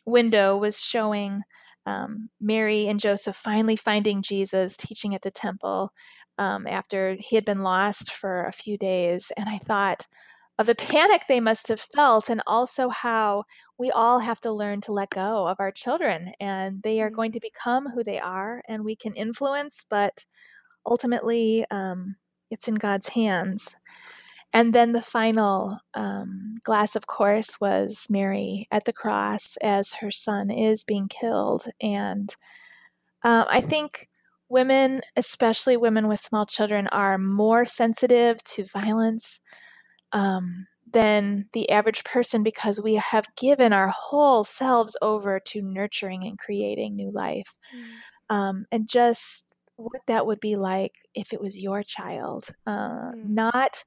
window 0.07 0.57
was 0.57 0.81
showing 0.81 1.43
um, 1.87 2.31
Mary 2.41 2.87
and 2.87 2.99
Joseph 2.99 3.37
finally 3.37 3.77
finding 3.77 4.23
Jesus 4.23 4.77
teaching 4.77 5.15
at 5.15 5.23
the 5.23 5.31
temple 5.31 5.93
um, 6.39 6.67
after 6.67 7.17
he 7.19 7.37
had 7.37 7.45
been 7.45 7.63
lost 7.63 8.11
for 8.11 8.47
a 8.47 8.53
few 8.53 8.79
days. 8.79 9.31
And 9.37 9.49
I 9.49 9.59
thought, 9.59 10.07
of 10.59 10.67
the 10.67 10.75
panic 10.75 11.23
they 11.29 11.41
must 11.41 11.69
have 11.69 11.81
felt 11.81 12.29
and 12.29 12.43
also 12.47 12.89
how 12.89 13.45
we 13.79 13.91
all 13.91 14.21
have 14.21 14.41
to 14.41 14.53
learn 14.53 14.81
to 14.83 14.93
let 14.93 15.11
go 15.11 15.49
of 15.49 15.59
our 15.59 15.73
children 15.73 16.33
and 16.41 16.83
they 16.83 17.01
are 17.01 17.11
going 17.11 17.31
mm. 17.31 17.35
to 17.35 17.41
become 17.41 17.89
who 17.91 18.05
they 18.05 18.19
are 18.19 18.63
and 18.69 18.85
we 18.85 18.95
can 18.95 19.15
influence 19.15 19.85
but 19.91 20.25
ultimately 20.87 21.65
um, 21.71 22.17
it's 22.51 22.69
in 22.69 22.75
god's 22.77 23.09
hands 23.09 23.75
and 24.55 24.73
then 24.73 24.93
the 24.93 25.03
final 25.03 25.79
um, 25.93 26.55
glass 26.65 26.97
of 26.97 27.07
course 27.07 27.61
was 27.61 28.07
mary 28.09 28.67
at 28.71 28.87
the 28.87 28.93
cross 28.93 29.57
as 29.63 29.95
her 29.95 30.11
son 30.11 30.51
is 30.51 30.85
being 30.85 31.09
killed 31.09 31.67
and 31.81 32.35
uh, 33.23 33.45
i 33.51 33.61
think 33.61 34.07
women 34.49 35.01
especially 35.17 35.77
women 35.77 36.09
with 36.09 36.21
small 36.21 36.47
children 36.47 36.87
are 36.89 37.19
more 37.19 37.65
sensitive 37.65 38.43
to 38.45 38.65
violence 38.65 39.41
um, 40.13 40.67
than 40.95 41.47
the 41.53 41.69
average 41.71 42.05
person 42.05 42.43
because 42.43 42.81
we 42.81 42.95
have 42.95 43.27
given 43.37 43.73
our 43.73 43.89
whole 43.89 44.45
selves 44.45 44.97
over 45.03 45.41
to 45.41 45.61
nurturing 45.61 46.25
and 46.25 46.39
creating 46.39 46.95
new 46.95 47.11
life. 47.11 47.59
Mm. 47.75 48.35
Um, 48.35 48.67
and 48.71 48.89
just 48.89 49.59
what 49.77 50.03
that 50.07 50.25
would 50.25 50.41
be 50.41 50.57
like 50.57 50.95
if 51.15 51.33
it 51.33 51.41
was 51.41 51.59
your 51.59 51.83
child. 51.83 52.47
Uh, 52.67 53.11
mm. 53.13 53.29
Not 53.29 53.83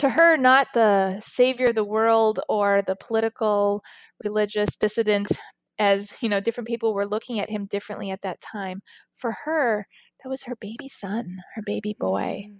to 0.00 0.10
her, 0.10 0.36
not 0.36 0.68
the 0.74 1.20
savior 1.20 1.66
of 1.66 1.74
the 1.74 1.84
world 1.84 2.40
or 2.48 2.82
the 2.82 2.96
political, 2.96 3.82
religious 4.24 4.76
dissident, 4.76 5.30
as 5.78 6.18
you 6.22 6.28
know, 6.28 6.40
different 6.40 6.68
people 6.68 6.94
were 6.94 7.06
looking 7.06 7.38
at 7.38 7.50
him 7.50 7.66
differently 7.66 8.10
at 8.10 8.22
that 8.22 8.40
time. 8.40 8.82
For 9.14 9.36
her, 9.44 9.86
that 10.22 10.30
was 10.30 10.44
her 10.44 10.56
baby 10.56 10.88
son, 10.88 11.38
her 11.54 11.62
baby 11.64 11.94
boy. 11.98 12.46
Mm. 12.48 12.56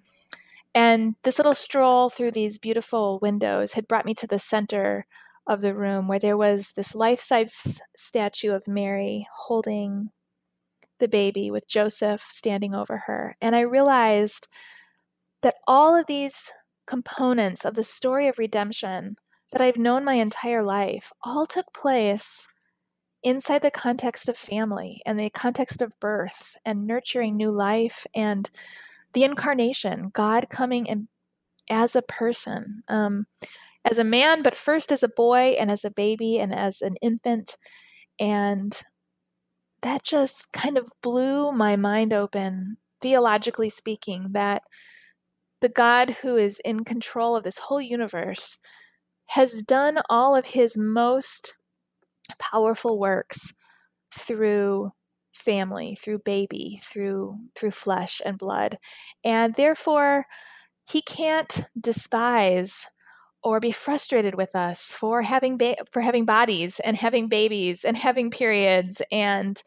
And 0.75 1.15
this 1.25 1.39
little 1.39 1.55
stroll 1.55 2.11
through 2.11 2.31
these 2.31 2.59
beautiful 2.59 3.19
windows 3.21 3.73
had 3.73 3.89
brought 3.89 4.07
me 4.07 4.15
to 4.15 4.27
the 4.27 4.39
center 4.39 5.07
of 5.47 5.63
the 5.63 5.75
room 5.75 6.07
where 6.07 6.19
there 6.19 6.37
was 6.37 6.73
this 6.77 6.95
life 6.95 7.21
size 7.21 7.81
statue 7.97 8.53
of 8.53 8.69
Mary 8.69 9.27
holding 9.47 10.11
the 11.01 11.09
baby 11.09 11.51
with 11.51 11.69
Joseph 11.69 12.23
standing 12.29 12.75
over 12.75 13.05
her. 13.07 13.37
And 13.41 13.57
I 13.57 13.61
realized 13.61 14.47
that 15.43 15.57
all 15.67 15.97
of 15.97 16.07
these 16.07 16.51
components 16.91 17.65
of 17.65 17.75
the 17.75 17.85
story 17.85 18.27
of 18.27 18.37
redemption 18.39 19.15
that 19.53 19.61
I've 19.61 19.77
known 19.79 20.05
my 20.05 20.15
entire 20.15 20.65
life 20.65 21.13
all 21.23 21.47
took 21.47 21.73
place 21.73 22.49
inside 23.23 23.63
the 23.63 23.71
context 23.71 24.29
of 24.29 24.37
family 24.37 25.01
and 25.07 25.19
the 25.19 25.31
context 25.31 25.83
of 25.83 25.99
birth 26.01 26.57
and 26.65 26.89
nurturing 26.89 27.37
new 27.37 27.53
life 27.53 28.07
and 28.13 28.51
the 29.13 29.23
incarnation, 29.23 30.11
God 30.13 30.49
coming 30.51 30.87
in 30.87 31.07
as 31.71 31.95
a 31.95 32.03
person, 32.03 32.83
um, 32.89 33.27
as 33.85 33.99
a 33.99 34.05
man, 34.05 34.43
but 34.43 34.57
first 34.57 34.91
as 34.91 35.05
a 35.05 35.09
boy 35.09 35.55
and 35.61 35.71
as 35.71 35.85
a 35.85 35.91
baby 35.93 36.41
and 36.41 36.53
as 36.53 36.83
an 36.83 36.97
infant. 37.01 37.57
And 38.19 38.77
that 39.83 40.03
just 40.03 40.53
kind 40.53 40.77
of 40.77 40.91
blew 41.03 41.53
my 41.53 41.77
mind 41.77 42.13
open, 42.13 42.79
theologically 43.01 43.69
speaking, 43.69 44.31
that 44.33 44.63
the 45.61 45.69
God 45.69 46.11
who 46.23 46.37
is 46.37 46.61
in 46.65 46.85
control 46.85 47.37
of 47.37 47.45
this 47.45 47.59
whole 47.59 47.81
universe 47.81 48.59
has 49.29 49.63
done 49.63 49.99
all 50.09 50.35
of 50.35 50.47
his 50.47 50.77
most 50.77 51.57
powerful 52.39 52.99
works 52.99 53.53
through 54.15 54.91
family, 55.33 55.95
through 55.95 56.19
baby, 56.19 56.81
through 56.83 57.37
through 57.55 57.71
flesh 57.71 58.21
and 58.25 58.39
blood. 58.39 58.79
And 59.25 59.55
therefore, 59.55 60.27
he 60.91 61.03
can't 61.03 61.63
despise 61.81 62.87
or 63.43 63.61
be 63.61 63.73
frustrated 63.73 64.35
with 64.35 64.55
us 64.55 64.93
for 64.93 65.23
having 65.23 65.57
ba- 65.57 65.77
for 65.91 66.03
having 66.03 66.25
bodies 66.25 66.81
and 66.81 66.97
having 66.97 67.29
babies 67.29 67.85
and 67.85 67.97
having 67.97 68.31
periods 68.31 69.01
and 69.11 69.63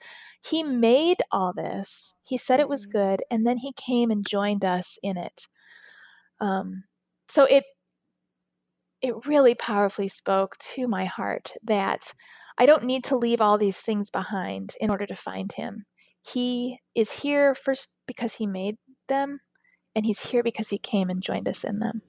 he 0.45 0.61
made 0.61 1.17
all 1.31 1.53
this 1.53 2.15
he 2.23 2.37
said 2.37 2.59
it 2.59 2.69
was 2.69 2.85
mm-hmm. 2.85 2.99
good 2.99 3.23
and 3.31 3.47
then 3.47 3.57
he 3.57 3.73
came 3.73 4.11
and 4.11 4.27
joined 4.27 4.63
us 4.63 4.99
in 5.01 5.17
it 5.17 5.47
um, 6.43 6.83
so 7.29 7.45
it 7.45 7.63
it 9.01 9.13
really 9.25 9.55
powerfully 9.55 10.07
spoke 10.07 10.55
to 10.59 10.87
my 10.87 11.05
heart 11.05 11.51
that 11.63 12.13
I 12.57 12.65
don't 12.65 12.85
need 12.85 13.03
to 13.05 13.17
leave 13.17 13.41
all 13.41 13.57
these 13.57 13.79
things 13.79 14.09
behind 14.09 14.75
in 14.79 14.89
order 14.89 15.05
to 15.05 15.15
find 15.15 15.51
him. 15.51 15.83
He 16.25 16.79
is 16.95 17.11
here 17.11 17.53
first 17.53 17.95
because 18.07 18.35
he 18.35 18.47
made 18.47 18.77
them, 19.09 19.39
and 19.95 20.05
he's 20.05 20.27
here 20.27 20.43
because 20.43 20.69
he 20.69 20.77
came 20.77 21.09
and 21.09 21.21
joined 21.21 21.49
us 21.49 21.63
in 21.63 21.79
them. 21.79 22.01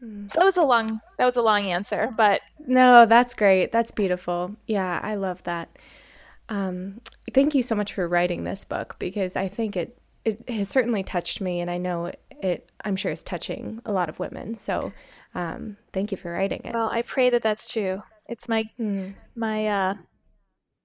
Hmm. 0.00 0.26
So 0.28 0.40
that 0.40 0.46
was 0.46 0.56
a 0.56 0.64
long 0.64 1.00
that 1.18 1.24
was 1.24 1.36
a 1.36 1.42
long 1.42 1.66
answer, 1.66 2.10
but 2.16 2.40
no, 2.66 3.06
that's 3.06 3.34
great. 3.34 3.70
That's 3.70 3.90
beautiful. 3.90 4.56
Yeah, 4.66 4.98
I 5.02 5.14
love 5.14 5.42
that. 5.44 5.78
Um, 6.48 7.00
thank 7.32 7.54
you 7.54 7.62
so 7.62 7.74
much 7.74 7.94
for 7.94 8.08
writing 8.08 8.44
this 8.44 8.64
book 8.64 8.96
because 8.98 9.36
I 9.36 9.48
think 9.48 9.76
it 9.76 9.98
it 10.24 10.48
has 10.48 10.68
certainly 10.68 11.02
touched 11.02 11.40
me, 11.40 11.60
and 11.60 11.70
I 11.70 11.78
know 11.78 12.12
it. 12.42 12.70
I'm 12.84 12.96
sure 12.96 13.12
is 13.12 13.22
touching 13.22 13.80
a 13.84 13.92
lot 13.92 14.08
of 14.08 14.18
women. 14.18 14.54
So, 14.54 14.92
um, 15.34 15.76
thank 15.92 16.10
you 16.10 16.16
for 16.16 16.32
writing 16.32 16.62
it. 16.64 16.74
Well, 16.74 16.90
I 16.90 17.02
pray 17.02 17.30
that 17.30 17.42
that's 17.42 17.72
true. 17.72 18.02
It's 18.26 18.48
my 18.48 18.68
mm. 18.78 19.14
my 19.34 19.66
uh, 19.66 19.94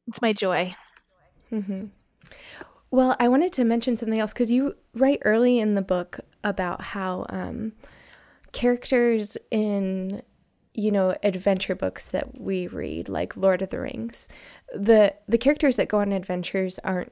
it's 0.07 0.21
my 0.21 0.33
joy. 0.33 0.75
Mm-hmm. 1.51 1.85
Well, 2.89 3.15
I 3.19 3.27
wanted 3.27 3.51
to 3.53 3.65
mention 3.65 3.97
something 3.97 4.19
else 4.19 4.33
because 4.33 4.51
you 4.51 4.75
write 4.93 5.21
early 5.25 5.59
in 5.59 5.75
the 5.75 5.81
book 5.81 6.19
about 6.43 6.81
how 6.81 7.25
um, 7.29 7.73
characters 8.53 9.37
in 9.51 10.21
you 10.73 10.91
know 10.91 11.15
adventure 11.23 11.75
books 11.75 12.07
that 12.09 12.39
we 12.39 12.67
read, 12.67 13.09
like 13.09 13.35
Lord 13.35 13.61
of 13.61 13.69
the 13.69 13.79
Rings, 13.79 14.29
the 14.73 15.13
the 15.27 15.37
characters 15.37 15.75
that 15.75 15.89
go 15.89 15.99
on 15.99 16.11
adventures 16.11 16.79
aren't 16.83 17.11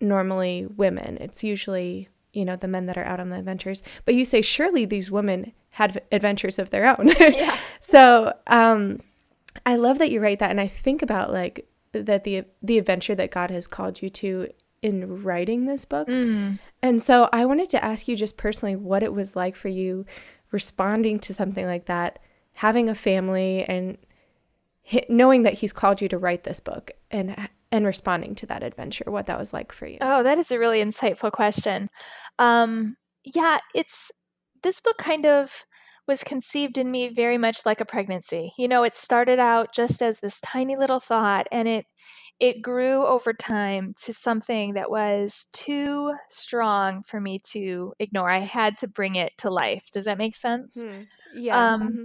normally 0.00 0.66
women. 0.66 1.18
It's 1.20 1.44
usually 1.44 2.08
you 2.36 2.44
know 2.44 2.56
the 2.56 2.68
men 2.68 2.86
that 2.86 2.98
are 2.98 3.04
out 3.04 3.18
on 3.18 3.30
the 3.30 3.38
adventures. 3.38 3.82
But 4.04 4.14
you 4.14 4.24
say 4.24 4.42
surely 4.42 4.84
these 4.84 5.10
women 5.10 5.52
had 5.70 6.02
adventures 6.12 6.58
of 6.58 6.70
their 6.70 6.86
own. 6.86 7.08
yeah. 7.18 7.58
so 7.80 8.32
um, 8.46 9.00
I 9.64 9.76
love 9.76 9.98
that 9.98 10.10
you 10.10 10.20
write 10.20 10.38
that, 10.40 10.50
and 10.50 10.60
I 10.60 10.68
think 10.68 11.02
about 11.02 11.32
like 11.32 11.66
that 11.92 12.24
the 12.24 12.44
the 12.62 12.78
adventure 12.78 13.14
that 13.14 13.30
God 13.30 13.50
has 13.50 13.66
called 13.66 14.02
you 14.02 14.10
to 14.10 14.48
in 14.82 15.22
writing 15.22 15.64
this 15.64 15.84
book. 15.84 16.06
Mm. 16.06 16.58
And 16.82 17.02
so 17.02 17.28
I 17.32 17.46
wanted 17.46 17.70
to 17.70 17.84
ask 17.84 18.06
you 18.06 18.16
just 18.16 18.36
personally 18.36 18.76
what 18.76 19.02
it 19.02 19.12
was 19.12 19.34
like 19.34 19.56
for 19.56 19.68
you 19.68 20.04
responding 20.52 21.18
to 21.20 21.34
something 21.34 21.66
like 21.66 21.86
that, 21.86 22.18
having 22.52 22.88
a 22.88 22.94
family 22.94 23.64
and 23.64 23.98
knowing 25.08 25.42
that 25.42 25.54
he's 25.54 25.72
called 25.72 26.00
you 26.00 26.08
to 26.08 26.18
write 26.18 26.44
this 26.44 26.60
book 26.60 26.92
and 27.10 27.48
and 27.72 27.84
responding 27.84 28.34
to 28.36 28.46
that 28.46 28.62
adventure, 28.62 29.04
what 29.06 29.26
that 29.26 29.38
was 29.38 29.52
like 29.52 29.72
for 29.72 29.86
you. 29.86 29.98
Oh, 30.00 30.22
that 30.22 30.38
is 30.38 30.50
a 30.50 30.58
really 30.58 30.82
insightful 30.82 31.32
question. 31.32 31.88
Um, 32.38 32.96
yeah, 33.24 33.58
it's 33.74 34.12
this 34.62 34.80
book 34.80 34.98
kind 34.98 35.26
of 35.26 35.64
was 36.06 36.22
conceived 36.22 36.78
in 36.78 36.90
me 36.90 37.08
very 37.08 37.38
much 37.38 37.66
like 37.66 37.80
a 37.80 37.84
pregnancy. 37.84 38.52
You 38.56 38.68
know, 38.68 38.84
it 38.84 38.94
started 38.94 39.38
out 39.38 39.74
just 39.74 40.02
as 40.02 40.20
this 40.20 40.40
tiny 40.40 40.76
little 40.76 41.00
thought 41.00 41.46
and 41.50 41.66
it 41.66 41.86
it 42.38 42.60
grew 42.60 43.04
over 43.06 43.32
time 43.32 43.94
to 44.04 44.12
something 44.12 44.74
that 44.74 44.90
was 44.90 45.46
too 45.54 46.12
strong 46.28 47.02
for 47.02 47.18
me 47.18 47.40
to 47.52 47.94
ignore. 47.98 48.30
I 48.30 48.40
had 48.40 48.76
to 48.78 48.88
bring 48.88 49.14
it 49.14 49.32
to 49.38 49.50
life. 49.50 49.86
Does 49.90 50.04
that 50.04 50.18
make 50.18 50.36
sense? 50.36 50.82
Hmm. 50.82 51.02
Yeah. 51.34 51.72
Um, 51.72 51.82
mm-hmm. 51.82 52.04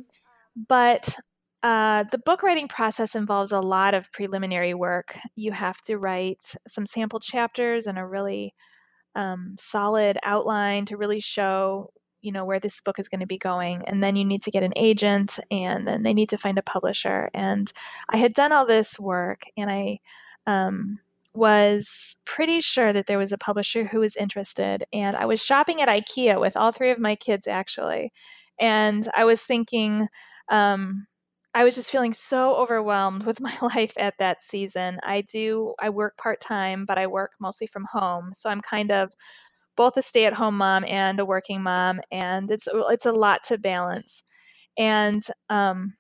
But 0.68 1.18
uh, 1.64 2.04
the 2.12 2.18
book 2.18 2.42
writing 2.44 2.68
process 2.68 3.16
involves 3.16 3.52
a 3.52 3.60
lot 3.60 3.94
of 3.94 4.12
preliminary 4.12 4.74
work. 4.74 5.16
You 5.36 5.52
have 5.52 5.80
to 5.84 5.98
write 5.98 6.56
some 6.68 6.86
sample 6.86 7.20
chapters 7.20 7.86
and 7.86 8.00
a 8.00 8.06
really 8.06 8.54
um, 9.16 9.56
solid 9.60 10.18
outline 10.24 10.86
to 10.88 10.98
really 10.98 11.20
show 11.20 11.92
you 12.22 12.32
know 12.32 12.46
where 12.46 12.60
this 12.60 12.82
book 12.82 13.00
is 13.00 13.10
going 13.10 13.20
to 13.20 13.26
be 13.26 13.38
going 13.38 13.84
and 13.88 14.02
then 14.02 14.16
you 14.16 14.24
need 14.24 14.44
to 14.44 14.52
get 14.52 14.64
an 14.64 14.74
agent 14.76 15.40
and 15.50 15.88
then 15.88 16.04
they 16.04 16.14
need 16.14 16.30
to 16.30 16.38
find 16.38 16.58
a 16.58 16.64
publisher 16.64 17.30
and 17.34 17.74
i 18.10 18.18
had 18.18 18.34
done 18.34 18.52
all 18.52 18.66
this 18.66 19.00
work 19.00 19.42
and 19.58 19.72
i 19.72 20.00
um, 20.48 21.00
was 21.34 22.18
pretty 22.26 22.60
sure 22.62 22.94
that 22.94 23.08
there 23.08 23.18
was 23.18 23.32
a 23.32 23.38
publisher 23.38 23.86
who 23.86 24.00
was 24.00 24.16
interested 24.16 24.84
and 24.94 25.16
i 25.16 25.26
was 25.26 25.44
shopping 25.44 25.82
at 25.82 25.90
ikea 25.90 26.40
with 26.40 26.56
all 26.56 26.72
three 26.72 26.92
of 26.92 27.00
my 27.00 27.16
kids 27.16 27.48
actually 27.48 28.14
and 28.60 29.08
i 29.16 29.24
was 29.24 29.42
thinking 29.42 30.08
um, 30.52 31.08
I 31.54 31.64
was 31.64 31.76
just 31.76 31.92
feeling 31.92 32.14
so 32.14 32.56
overwhelmed 32.56 33.26
with 33.26 33.42
my 33.42 33.56
life 33.62 33.94
at 33.98 34.16
that 34.20 34.44
season. 34.44 35.00
I 35.04 35.22
do, 35.22 35.74
I 35.80 35.90
work 35.90 36.18
part 36.18 36.42
time, 36.42 36.86
but 36.86 36.98
I 36.98 37.08
work 37.08 37.32
mostly 37.40 37.68
from 37.68 37.86
home. 37.92 38.32
So 38.34 38.50
I'm 38.50 38.62
kind 38.62 38.92
of 38.92 39.12
both 39.78 39.98
a 39.98 40.02
stay-at-home 40.02 40.58
mom 40.58 40.84
and 40.86 41.20
a 41.20 41.26
working 41.26 41.64
mom, 41.64 42.02
and 42.12 42.52
it's 42.52 42.68
it's 42.72 43.06
a 43.06 43.12
lot 43.12 43.44
to 43.48 43.58
balance. 43.58 44.24
And 44.78 45.22
um, 45.50 45.94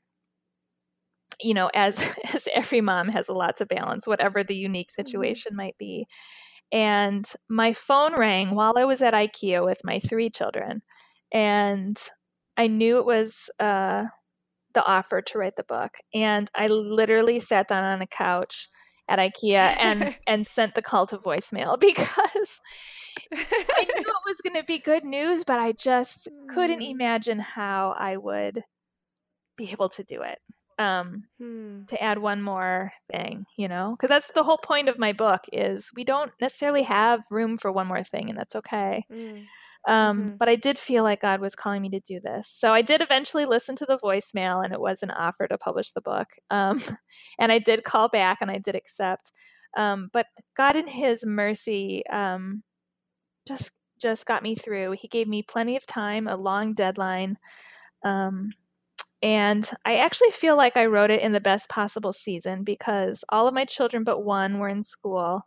you 1.41 1.53
know, 1.53 1.69
as 1.73 2.15
as 2.33 2.47
every 2.53 2.81
mom 2.81 3.09
has 3.09 3.29
a 3.29 3.33
lot 3.33 3.57
to 3.57 3.65
balance, 3.65 4.07
whatever 4.07 4.43
the 4.43 4.55
unique 4.55 4.89
mm-hmm. 4.89 5.05
situation 5.05 5.55
might 5.55 5.77
be. 5.77 6.07
And 6.71 7.25
my 7.49 7.73
phone 7.73 8.15
rang 8.17 8.55
while 8.55 8.77
I 8.77 8.85
was 8.85 9.01
at 9.01 9.13
IKEA 9.13 9.63
with 9.65 9.81
my 9.83 9.99
three 9.99 10.29
children, 10.29 10.81
and 11.33 11.97
I 12.57 12.67
knew 12.67 12.97
it 12.99 13.05
was 13.05 13.49
uh, 13.59 14.05
the 14.73 14.85
offer 14.85 15.21
to 15.21 15.37
write 15.37 15.55
the 15.55 15.63
book, 15.63 15.95
and 16.13 16.49
I 16.55 16.67
literally 16.67 17.39
sat 17.39 17.67
down 17.67 17.83
on 17.83 18.01
a 18.01 18.07
couch 18.07 18.69
at 19.07 19.19
IKEA 19.19 19.75
and 19.79 20.15
and 20.27 20.47
sent 20.47 20.75
the 20.75 20.81
call 20.81 21.05
to 21.07 21.17
voicemail 21.17 21.79
because 21.79 22.61
I 23.33 23.83
knew 23.83 24.01
it 24.01 24.27
was 24.27 24.41
going 24.43 24.55
to 24.55 24.63
be 24.63 24.79
good 24.79 25.03
news, 25.03 25.43
but 25.43 25.59
I 25.59 25.73
just 25.73 26.29
couldn't 26.49 26.79
mm. 26.79 26.89
imagine 26.89 27.39
how 27.39 27.95
I 27.97 28.17
would 28.17 28.63
be 29.57 29.71
able 29.71 29.89
to 29.89 30.03
do 30.03 30.21
it. 30.21 30.39
Um, 30.79 31.25
hmm. 31.37 31.83
To 31.89 32.03
add 32.03 32.17
one 32.17 32.41
more 32.41 32.91
thing, 33.11 33.43
you 33.55 33.67
know, 33.67 33.95
because 33.95 34.09
that's 34.09 34.31
the 34.31 34.43
whole 34.43 34.57
point 34.57 34.89
of 34.89 34.97
my 34.97 35.13
book 35.13 35.41
is 35.53 35.91
we 35.95 36.03
don't 36.03 36.31
necessarily 36.41 36.81
have 36.83 37.21
room 37.29 37.59
for 37.59 37.71
one 37.71 37.85
more 37.85 38.03
thing, 38.03 38.29
and 38.29 38.39
that's 38.39 38.55
okay. 38.55 39.03
Mm. 39.11 39.43
Um, 39.87 40.19
mm-hmm. 40.19 40.35
But 40.37 40.49
I 40.49 40.55
did 40.55 40.77
feel 40.77 41.03
like 41.03 41.21
God 41.21 41.41
was 41.41 41.55
calling 41.55 41.81
me 41.81 41.89
to 41.89 41.99
do 41.99 42.19
this. 42.19 42.47
So 42.47 42.73
I 42.73 42.81
did 42.81 43.01
eventually 43.01 43.45
listen 43.45 43.75
to 43.77 43.85
the 43.85 43.97
voicemail, 43.97 44.63
and 44.63 44.73
it 44.73 44.79
was 44.79 45.01
an 45.01 45.11
offer 45.11 45.47
to 45.47 45.57
publish 45.57 45.91
the 45.91 46.01
book. 46.01 46.27
Um, 46.49 46.79
and 47.39 47.51
I 47.51 47.59
did 47.59 47.83
call 47.83 48.09
back 48.09 48.39
and 48.41 48.51
I 48.51 48.57
did 48.57 48.75
accept. 48.75 49.31
Um, 49.77 50.09
but 50.13 50.27
God, 50.55 50.75
in 50.75 50.87
His 50.87 51.25
mercy, 51.25 52.03
um, 52.11 52.63
just 53.47 53.71
just 54.01 54.25
got 54.25 54.43
me 54.43 54.55
through. 54.55 54.93
He 54.93 55.07
gave 55.07 55.27
me 55.27 55.43
plenty 55.43 55.77
of 55.77 55.85
time, 55.85 56.27
a 56.27 56.35
long 56.35 56.73
deadline. 56.73 57.37
Um, 58.03 58.49
and 59.21 59.69
I 59.85 59.97
actually 59.97 60.31
feel 60.31 60.57
like 60.57 60.75
I 60.75 60.87
wrote 60.87 61.11
it 61.11 61.21
in 61.21 61.31
the 61.31 61.39
best 61.39 61.69
possible 61.69 62.11
season 62.11 62.63
because 62.63 63.23
all 63.29 63.47
of 63.47 63.53
my 63.53 63.65
children 63.65 64.03
but 64.03 64.23
one 64.23 64.57
were 64.57 64.69
in 64.69 64.81
school. 64.81 65.43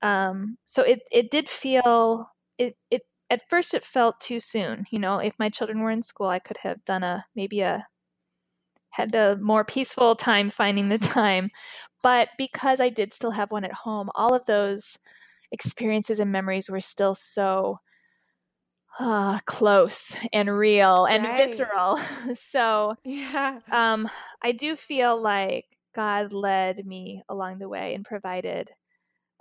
Um, 0.00 0.56
so 0.64 0.82
it, 0.82 1.00
it 1.12 1.30
did 1.30 1.48
feel 1.48 2.30
it, 2.56 2.76
it 2.90 3.02
at 3.30 3.48
first 3.48 3.74
it 3.74 3.84
felt 3.84 4.20
too 4.20 4.40
soon. 4.40 4.84
You 4.90 4.98
know, 4.98 5.18
if 5.18 5.34
my 5.38 5.48
children 5.48 5.80
were 5.80 5.90
in 5.90 6.02
school, 6.02 6.28
I 6.28 6.38
could 6.38 6.58
have 6.58 6.84
done 6.84 7.02
a 7.02 7.26
maybe 7.34 7.60
a 7.60 7.86
had 8.90 9.14
a 9.14 9.36
more 9.36 9.64
peaceful 9.64 10.14
time 10.14 10.50
finding 10.50 10.88
the 10.88 10.98
time. 11.18 11.50
But 12.02 12.28
because 12.38 12.80
I 12.80 12.90
did 12.90 13.12
still 13.12 13.32
have 13.32 13.50
one 13.50 13.64
at 13.64 13.72
home, 13.72 14.10
all 14.14 14.34
of 14.34 14.46
those 14.46 14.98
experiences 15.50 16.20
and 16.20 16.30
memories 16.30 16.68
were 16.68 16.80
still 16.80 17.14
so 17.14 17.80
uh, 19.00 19.40
close 19.46 20.16
and 20.32 20.56
real 20.56 21.06
and 21.06 21.24
right. 21.24 21.48
visceral. 21.48 21.96
so 22.34 22.94
yeah, 23.04 23.58
um, 23.70 24.08
I 24.42 24.52
do 24.52 24.76
feel 24.76 25.20
like 25.20 25.66
God 25.94 26.32
led 26.32 26.86
me 26.86 27.22
along 27.28 27.58
the 27.58 27.68
way 27.68 27.94
and 27.94 28.04
provided 28.04 28.70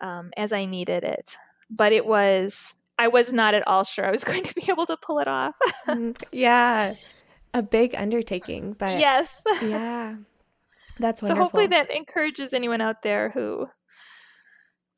um, 0.02 0.32
as 0.36 0.52
I 0.52 0.66
needed 0.66 1.04
it. 1.04 1.36
But 1.70 1.94
it 1.94 2.06
was 2.06 2.76
I 2.98 3.08
was 3.08 3.34
not 3.34 3.54
at 3.54 3.68
all 3.68 3.84
sure 3.84 4.06
I 4.06 4.12
was 4.12 4.24
going 4.30 4.44
to 4.44 4.54
be 4.54 4.66
able 4.70 4.86
to 4.86 4.98
pull 4.98 5.20
it 5.20 5.28
off. 5.28 5.56
Mm, 5.88 6.18
yeah. 6.32 6.94
A 7.54 7.62
big 7.62 7.94
undertaking, 7.94 8.74
but 8.80 9.00
Yes. 9.00 9.44
Yeah. 9.62 10.16
That's 10.98 11.22
wonderful. 11.22 11.28
So 11.28 11.44
hopefully 11.44 11.68
that 11.68 11.92
encourages 11.92 12.54
anyone 12.54 12.80
out 12.80 13.02
there 13.04 13.30
who 13.32 13.68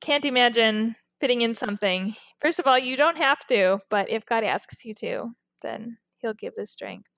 can't 0.01 0.25
imagine 0.25 0.95
fitting 1.19 1.41
in 1.41 1.53
something. 1.53 2.15
First 2.39 2.59
of 2.59 2.67
all, 2.67 2.77
you 2.77 2.95
don't 2.95 3.17
have 3.17 3.45
to, 3.47 3.79
but 3.89 4.09
if 4.09 4.25
God 4.25 4.43
asks 4.43 4.85
you 4.85 4.93
to, 4.95 5.31
then 5.63 5.97
he'll 6.17 6.33
give 6.33 6.53
the 6.55 6.67
strength. 6.67 7.09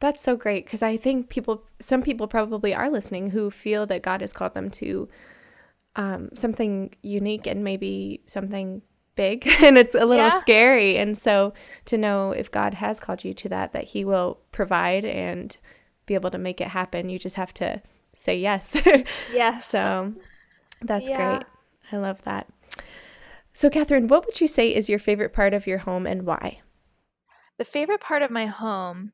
That's 0.00 0.20
so 0.20 0.36
great 0.36 0.64
because 0.66 0.82
I 0.82 0.96
think 0.96 1.28
people, 1.28 1.62
some 1.80 2.02
people 2.02 2.26
probably 2.26 2.74
are 2.74 2.90
listening 2.90 3.30
who 3.30 3.50
feel 3.50 3.86
that 3.86 4.02
God 4.02 4.22
has 4.22 4.32
called 4.32 4.54
them 4.54 4.70
to 4.70 5.08
um, 5.96 6.30
something 6.34 6.94
unique 7.02 7.46
and 7.46 7.62
maybe 7.62 8.22
something 8.26 8.82
big 9.16 9.46
and 9.62 9.78
it's 9.78 9.94
a 9.94 10.06
little 10.06 10.26
yeah. 10.26 10.40
scary. 10.40 10.96
And 10.96 11.16
so 11.16 11.52
to 11.86 11.98
know 11.98 12.32
if 12.32 12.50
God 12.50 12.74
has 12.74 13.00
called 13.00 13.24
you 13.24 13.34
to 13.34 13.48
that, 13.48 13.72
that 13.72 13.84
He 13.84 14.04
will 14.04 14.38
provide 14.52 15.04
and 15.04 15.56
be 16.06 16.14
able 16.14 16.30
to 16.30 16.38
make 16.38 16.60
it 16.60 16.68
happen, 16.68 17.08
you 17.08 17.18
just 17.18 17.36
have 17.36 17.54
to 17.54 17.82
say 18.12 18.38
yes. 18.38 18.76
yes. 19.32 19.66
So 19.66 20.12
that's 20.82 21.08
yeah. 21.08 21.16
great. 21.16 21.46
I 21.92 21.96
love 21.96 22.22
that. 22.22 22.48
So, 23.52 23.70
Catherine, 23.70 24.08
what 24.08 24.26
would 24.26 24.40
you 24.40 24.48
say 24.48 24.74
is 24.74 24.88
your 24.88 24.98
favorite 24.98 25.32
part 25.32 25.54
of 25.54 25.66
your 25.66 25.78
home 25.78 26.06
and 26.06 26.26
why? 26.26 26.60
The 27.56 27.64
favorite 27.64 28.00
part 28.00 28.22
of 28.22 28.30
my 28.30 28.46
home, 28.46 29.12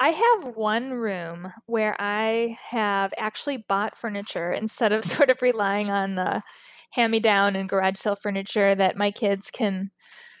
I 0.00 0.08
have 0.08 0.56
one 0.56 0.94
room 0.94 1.52
where 1.66 1.94
I 2.00 2.58
have 2.70 3.14
actually 3.16 3.56
bought 3.56 3.96
furniture 3.96 4.52
instead 4.52 4.90
of 4.90 5.04
sort 5.04 5.30
of 5.30 5.42
relying 5.42 5.92
on 5.92 6.16
the 6.16 6.42
hand 6.92 7.12
me 7.12 7.20
down 7.20 7.56
and 7.56 7.68
garage 7.68 7.98
sale 7.98 8.16
furniture 8.16 8.74
that 8.74 8.96
my 8.96 9.10
kids 9.10 9.50
can 9.50 9.90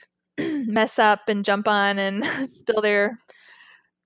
mess 0.38 0.98
up 0.98 1.28
and 1.28 1.44
jump 1.44 1.68
on 1.68 1.98
and 1.98 2.24
spill 2.46 2.80
their 2.80 3.18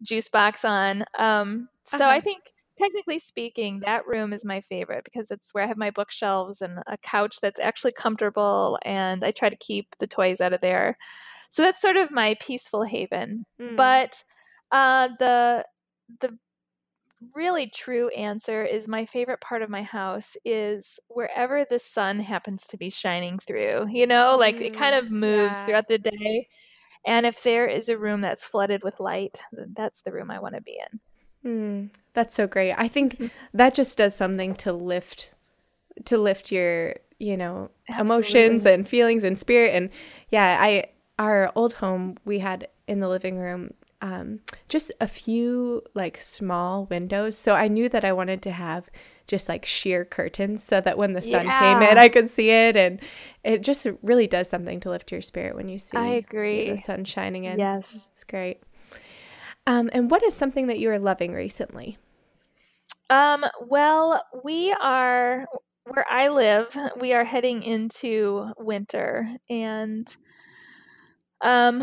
juice 0.03 0.29
box 0.29 0.65
on. 0.65 1.05
Um, 1.19 1.69
so 1.85 1.99
uh-huh. 1.99 2.09
I 2.09 2.21
think 2.21 2.43
technically 2.79 3.19
speaking, 3.19 3.81
that 3.81 4.07
room 4.07 4.33
is 4.33 4.45
my 4.45 4.61
favorite 4.61 5.05
because 5.05 5.31
it's 5.31 5.51
where 5.53 5.65
I 5.65 5.69
have 5.69 5.77
my 5.77 5.91
bookshelves 5.91 6.61
and 6.61 6.79
a 6.87 6.97
couch 6.99 7.37
that's 7.41 7.61
actually 7.61 7.93
comfortable, 7.93 8.79
and 8.85 9.25
I 9.25 9.31
try 9.31 9.49
to 9.49 9.57
keep 9.57 9.89
the 9.99 10.07
toys 10.07 10.41
out 10.41 10.53
of 10.53 10.61
there. 10.61 10.97
So 11.51 11.63
that's 11.63 11.81
sort 11.81 11.97
of 11.97 12.11
my 12.11 12.37
peaceful 12.41 12.85
haven. 12.85 13.45
Mm. 13.61 13.77
But 13.77 14.23
uh, 14.71 15.09
the 15.19 15.65
the 16.21 16.39
really 17.35 17.67
true 17.69 18.09
answer 18.11 18.65
is 18.65 18.89
my 18.89 19.07
favorite 19.07 19.41
part 19.41 19.63
of 19.63 19.71
my 19.71 19.83
house 19.83 20.37
is 20.45 20.99
wherever 21.09 21.65
the 21.69 21.79
sun 21.79 22.21
happens 22.21 22.67
to 22.69 22.77
be 22.77 22.91
shining 22.91 23.39
through. 23.39 23.87
You 23.91 24.07
know, 24.07 24.37
like 24.39 24.57
mm, 24.57 24.67
it 24.67 24.73
kind 24.77 24.95
mm, 24.95 24.99
of 24.99 25.11
moves 25.11 25.61
yeah. 25.61 25.65
throughout 25.65 25.89
the 25.89 25.99
day. 25.99 26.49
And 27.07 27.27
if 27.27 27.43
there 27.43 27.67
is 27.67 27.89
a 27.89 27.99
room 27.99 28.21
that's 28.21 28.45
flooded 28.45 28.83
with 28.85 29.01
light, 29.01 29.41
that's 29.75 30.03
the 30.03 30.13
room 30.13 30.31
I 30.31 30.41
want 30.41 30.55
to 30.55 30.63
be 30.63 30.79
in. 30.93 31.01
Mm, 31.45 31.91
that's 32.15 32.35
so 32.35 32.47
great. 32.47 32.73
I 32.73 32.89
think 32.89 33.21
that 33.55 33.75
just 33.75 33.99
does 33.99 34.15
something 34.15 34.55
to 34.57 34.73
lift 34.73 35.35
to 36.07 36.19
lift 36.19 36.51
your, 36.51 36.97
you 37.19 37.37
know, 37.37 37.71
Absolutely. 37.89 38.05
emotions 38.05 38.67
and 38.67 38.89
feelings 38.89 39.25
and 39.25 39.39
spirit 39.39 39.75
and 39.75 39.91
yeah, 40.31 40.59
I 40.61 40.87
our 41.19 41.53
old 41.55 41.75
home 41.75 42.17
we 42.25 42.39
had 42.39 42.69
in 42.89 43.01
the 43.01 43.09
living 43.09 43.39
room 43.39 43.75
um, 44.03 44.41
just 44.69 44.93
a 45.01 45.07
few 45.07 45.83
like 45.95 46.21
small 46.21 46.87
windows. 46.87 47.39
So 47.39 47.55
I 47.55 47.69
knew 47.69 47.89
that 47.89 48.05
I 48.05 48.13
wanted 48.13 48.43
to 48.43 48.51
have 48.51 48.91
just 49.29 49.49
like 49.49 49.65
sheer 49.65 50.05
curtains 50.05 50.63
so 50.63 50.81
that 50.81 50.99
when 50.99 51.13
the 51.13 51.23
sun 51.23 51.47
yeah. 51.47 51.61
came 51.61 51.89
in, 51.89 51.97
I 51.97 52.09
could 52.09 52.29
see 52.29 52.51
it. 52.51 52.77
And 52.77 53.01
it 53.45 53.63
just 53.63 53.87
really 54.03 54.27
does 54.27 54.49
something 54.49 54.81
to 54.81 54.91
lift 54.91 55.13
your 55.13 55.23
spirit 55.23 55.55
when 55.55 55.69
you 55.69 55.79
see 55.79 55.97
I 55.97 56.09
agree. 56.09 56.69
the 56.71 56.77
sun 56.77 57.05
shining 57.05 57.45
in. 57.45 57.59
Yes. 57.59 58.09
It's 58.13 58.25
great. 58.25 58.61
Um, 59.69 59.89
and 59.93 60.11
what 60.11 60.25
is 60.25 60.35
something 60.35 60.67
that 60.67 60.81
you 60.81 60.91
are 60.91 60.99
loving 60.99 61.33
recently? 61.33 61.97
Um, 63.09 63.45
well, 63.61 64.25
we 64.43 64.75
are 64.81 65.47
where 65.85 66.07
I 66.11 66.29
live, 66.29 66.77
we 66.99 67.13
are 67.13 67.25
heading 67.25 67.63
into 67.63 68.53
winter 68.59 69.29
and 69.49 70.09
um 71.41 71.83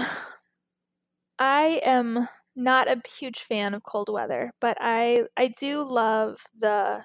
I 1.40 1.82
am 1.84 2.28
not 2.56 2.90
a 2.90 3.02
huge 3.18 3.40
fan 3.40 3.74
of 3.74 3.84
cold 3.84 4.10
weather, 4.12 4.52
but 4.60 4.78
I 4.80 5.24
I 5.38 5.48
do 5.48 5.88
love 5.90 6.42
the 6.58 7.04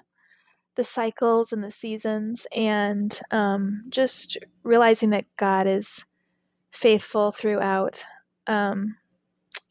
the 0.75 0.83
cycles 0.83 1.53
and 1.53 1.63
the 1.63 1.71
seasons 1.71 2.45
and 2.53 3.17
um, 3.31 3.81
just 3.89 4.37
realizing 4.63 5.09
that 5.11 5.23
God 5.37 5.67
is 5.67 6.05
faithful 6.71 7.31
throughout. 7.31 8.03
Um, 8.45 8.97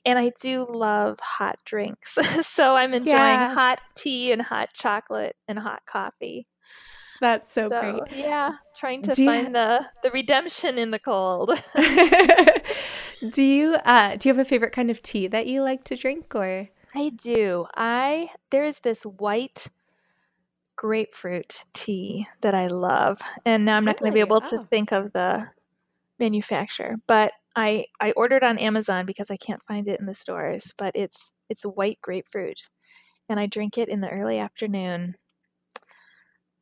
and 0.07 0.18
I 0.18 0.33
do 0.40 0.66
love 0.68 1.18
hot 1.20 1.57
drinks. 1.66 2.14
so 2.46 2.77
I'm 2.77 2.94
enjoying 2.94 3.16
yeah. 3.16 3.55
hot 3.55 3.81
tea 3.94 4.33
and 4.33 4.40
hot 4.42 4.72
chocolate 4.72 5.37
and 5.46 5.59
hot 5.59 5.83
coffee. 5.87 6.46
That's 7.20 7.53
so, 7.53 7.68
so 7.68 7.81
great. 7.81 8.18
Yeah, 8.18 8.53
trying 8.77 9.03
to 9.03 9.14
do 9.14 9.24
find 9.24 9.48
you... 9.48 9.53
the 9.53 9.87
the 10.03 10.11
redemption 10.11 10.79
in 10.79 10.90
the 10.90 10.98
cold. 10.98 11.50
do 13.30 13.42
you 13.42 13.74
uh 13.84 14.16
do 14.16 14.28
you 14.28 14.34
have 14.34 14.44
a 14.44 14.48
favorite 14.48 14.72
kind 14.72 14.90
of 14.90 15.02
tea 15.02 15.26
that 15.26 15.46
you 15.46 15.62
like 15.62 15.84
to 15.84 15.96
drink 15.96 16.34
or 16.34 16.68
I 16.94 17.10
do. 17.10 17.66
I 17.74 18.30
there 18.50 18.64
is 18.64 18.80
this 18.80 19.02
white 19.02 19.68
grapefruit 20.76 21.64
tea 21.72 22.28
that 22.40 22.54
I 22.54 22.68
love. 22.68 23.20
And 23.44 23.64
now 23.64 23.76
I'm 23.76 23.84
not 23.84 24.00
really? 24.00 24.10
going 24.10 24.12
to 24.12 24.26
be 24.26 24.28
able 24.28 24.40
to 24.42 24.58
oh. 24.60 24.64
think 24.64 24.92
of 24.92 25.12
the 25.12 25.48
manufacturer, 26.18 26.96
but 27.06 27.32
I 27.56 27.87
I 28.00 28.12
ordered 28.12 28.44
on 28.44 28.58
Amazon 28.58 29.06
because 29.06 29.30
I 29.30 29.37
can't 29.37 29.62
find 29.62 29.88
it 29.88 29.98
in 30.00 30.06
the 30.06 30.14
stores, 30.14 30.72
but 30.78 30.92
it's 30.94 31.32
it's 31.48 31.64
white 31.64 31.98
grapefruit 32.00 32.62
and 33.28 33.40
I 33.40 33.46
drink 33.46 33.76
it 33.76 33.88
in 33.88 34.00
the 34.00 34.10
early 34.10 34.38
afternoon 34.38 35.16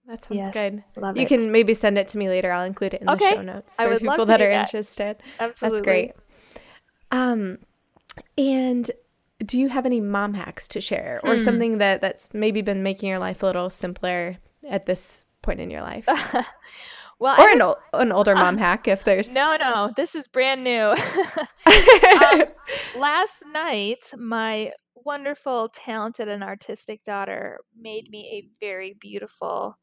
that 0.06 0.24
sounds 0.24 0.36
yes, 0.36 0.52
good. 0.52 0.84
Love 0.96 1.16
it. 1.16 1.20
you 1.20 1.26
it. 1.26 1.28
can 1.28 1.52
maybe 1.52 1.74
send 1.74 1.96
it 1.96 2.08
to 2.08 2.18
me 2.18 2.28
later. 2.28 2.50
I'll 2.50 2.64
include 2.64 2.94
it 2.94 3.02
in 3.02 3.10
okay. 3.10 3.30
the 3.30 3.36
show 3.36 3.42
notes 3.42 3.76
for 3.76 3.98
people 3.98 4.26
that 4.26 4.40
are 4.40 4.48
that. 4.48 4.66
interested. 4.66 5.16
Absolutely. 5.38 5.76
That's 5.76 5.84
great. 5.84 6.12
Um, 7.12 7.58
and 8.36 8.90
do 9.44 9.58
you 9.58 9.68
have 9.68 9.86
any 9.86 10.00
mom 10.00 10.34
hacks 10.34 10.66
to 10.68 10.80
share 10.80 11.20
or 11.24 11.34
hmm. 11.34 11.44
something 11.44 11.78
that 11.78 12.00
that's 12.00 12.32
maybe 12.32 12.62
been 12.62 12.82
making 12.82 13.08
your 13.08 13.18
life 13.18 13.42
a 13.42 13.46
little 13.46 13.70
simpler 13.70 14.38
at 14.68 14.86
this 14.86 15.24
point 15.42 15.60
in 15.60 15.70
your 15.70 15.82
life? 15.82 16.06
well, 17.18 17.40
or 17.40 17.50
an, 17.50 17.62
an 17.92 18.12
older 18.12 18.34
mom 18.34 18.56
uh, 18.56 18.58
hack 18.60 18.88
if 18.88 19.04
there's 19.04 19.32
no, 19.32 19.56
no. 19.60 19.92
This 19.96 20.14
is 20.14 20.26
brand 20.26 20.64
new. 20.64 20.94
um, 21.66 22.44
last 22.96 23.44
night, 23.52 24.12
my 24.16 24.72
wonderful, 24.94 25.68
talented, 25.68 26.28
and 26.28 26.42
artistic 26.42 27.02
daughter 27.02 27.58
made 27.78 28.08
me 28.10 28.28
a 28.32 28.64
very 28.64 28.94
beautiful 28.98 29.76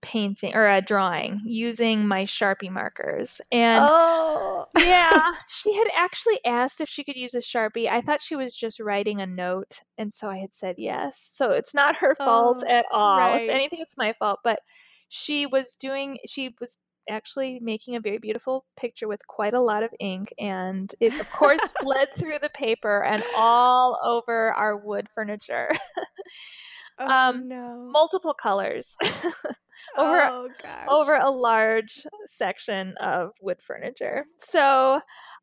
painting 0.00 0.54
or 0.54 0.68
a 0.68 0.80
drawing 0.80 1.40
using 1.44 2.06
my 2.06 2.22
Sharpie 2.22 2.70
markers. 2.70 3.40
And 3.50 3.84
oh. 3.86 4.66
yeah, 4.78 5.32
she 5.48 5.74
had 5.74 5.88
actually 5.96 6.40
asked 6.44 6.80
if 6.80 6.88
she 6.88 7.04
could 7.04 7.16
use 7.16 7.34
a 7.34 7.38
Sharpie. 7.38 7.88
I 7.88 8.00
thought 8.00 8.22
she 8.22 8.36
was 8.36 8.54
just 8.54 8.80
writing 8.80 9.20
a 9.20 9.26
note. 9.26 9.80
And 9.96 10.12
so 10.12 10.28
I 10.28 10.38
had 10.38 10.54
said 10.54 10.76
yes. 10.78 11.28
So 11.30 11.50
it's 11.50 11.74
not 11.74 11.96
her 11.96 12.14
fault 12.14 12.62
oh, 12.66 12.70
at 12.70 12.84
all. 12.92 13.18
Right. 13.18 13.42
If 13.42 13.50
anything, 13.50 13.80
it's 13.80 13.96
my 13.96 14.12
fault. 14.12 14.40
But 14.44 14.60
she 15.08 15.46
was 15.46 15.76
doing, 15.78 16.18
she 16.26 16.54
was 16.60 16.78
actually 17.08 17.58
making 17.60 17.96
a 17.96 18.00
very 18.00 18.18
beautiful 18.18 18.64
picture 18.76 19.08
with 19.08 19.26
quite 19.26 19.54
a 19.54 19.60
lot 19.60 19.82
of 19.82 19.90
ink 19.98 20.32
and 20.38 20.94
it 21.00 21.18
of 21.18 21.30
course 21.30 21.60
bled 21.80 22.08
through 22.14 22.38
the 22.38 22.50
paper 22.50 23.02
and 23.02 23.22
all 23.36 23.98
over 24.04 24.52
our 24.52 24.76
wood 24.76 25.08
furniture 25.08 25.70
oh, 26.98 27.06
um 27.06 27.48
no. 27.48 27.88
multiple 27.90 28.34
colors 28.34 28.96
over 29.96 30.20
oh, 30.22 30.48
over 30.88 31.14
a 31.14 31.30
large 31.30 32.06
section 32.26 32.94
of 32.98 33.30
wood 33.40 33.60
furniture 33.60 34.26
so 34.38 35.00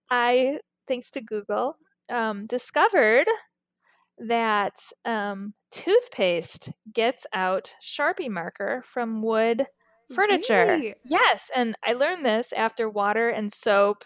i 0.09 0.59
thanks 0.87 1.11
to 1.11 1.21
google 1.21 1.77
um, 2.07 2.45
discovered 2.45 3.25
that 4.19 4.75
um, 5.05 5.53
toothpaste 5.71 6.71
gets 6.93 7.25
out 7.33 7.73
sharpie 7.81 8.29
marker 8.29 8.81
from 8.85 9.21
wood 9.21 9.65
furniture. 10.13 10.65
Really? 10.67 10.95
Yes, 11.03 11.49
and 11.55 11.75
I 11.83 11.93
learned 11.93 12.25
this 12.25 12.53
after 12.53 12.89
water 12.89 13.29
and 13.29 13.51
soap 13.51 14.03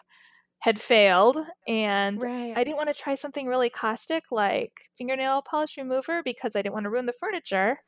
had 0.59 0.79
failed 0.79 1.37
and 1.67 2.21
right. 2.21 2.53
I 2.55 2.63
didn't 2.63 2.75
want 2.75 2.93
to 2.93 3.01
try 3.01 3.15
something 3.15 3.47
really 3.47 3.69
caustic 3.69 4.25
like 4.29 4.73
fingernail 4.97 5.41
polish 5.41 5.77
remover 5.77 6.21
because 6.23 6.55
I 6.55 6.61
didn't 6.61 6.73
want 6.73 6.83
to 6.83 6.89
ruin 6.89 7.05
the 7.05 7.13
furniture. 7.13 7.79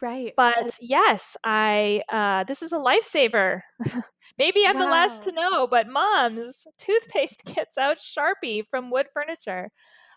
Right. 0.00 0.32
But 0.36 0.78
yes, 0.80 1.36
I 1.44 2.02
uh, 2.10 2.44
this 2.44 2.62
is 2.62 2.72
a 2.72 2.78
lifesaver. 2.78 3.60
Maybe 4.38 4.66
I'm 4.66 4.78
wow. 4.78 4.84
the 4.84 4.90
last 4.90 5.24
to 5.24 5.32
know, 5.32 5.66
but 5.66 5.88
moms, 5.88 6.66
toothpaste 6.78 7.44
gets 7.54 7.76
out 7.76 7.98
Sharpie 7.98 8.66
from 8.66 8.90
wood 8.90 9.06
furniture. 9.12 9.70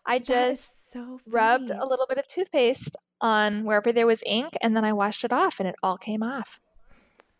I 0.06 0.20
just 0.20 0.92
so 0.92 1.20
rubbed 1.28 1.70
a 1.70 1.86
little 1.86 2.06
bit 2.08 2.18
of 2.18 2.28
toothpaste 2.28 2.96
on 3.20 3.66
wherever 3.66 3.92
there 3.92 4.08
was 4.08 4.24
ink 4.26 4.54
and 4.62 4.76
then 4.76 4.86
I 4.86 4.94
washed 4.94 5.26
it 5.26 5.34
off 5.34 5.60
and 5.60 5.68
it 5.68 5.76
all 5.84 5.98
came 5.98 6.24
off. 6.24 6.62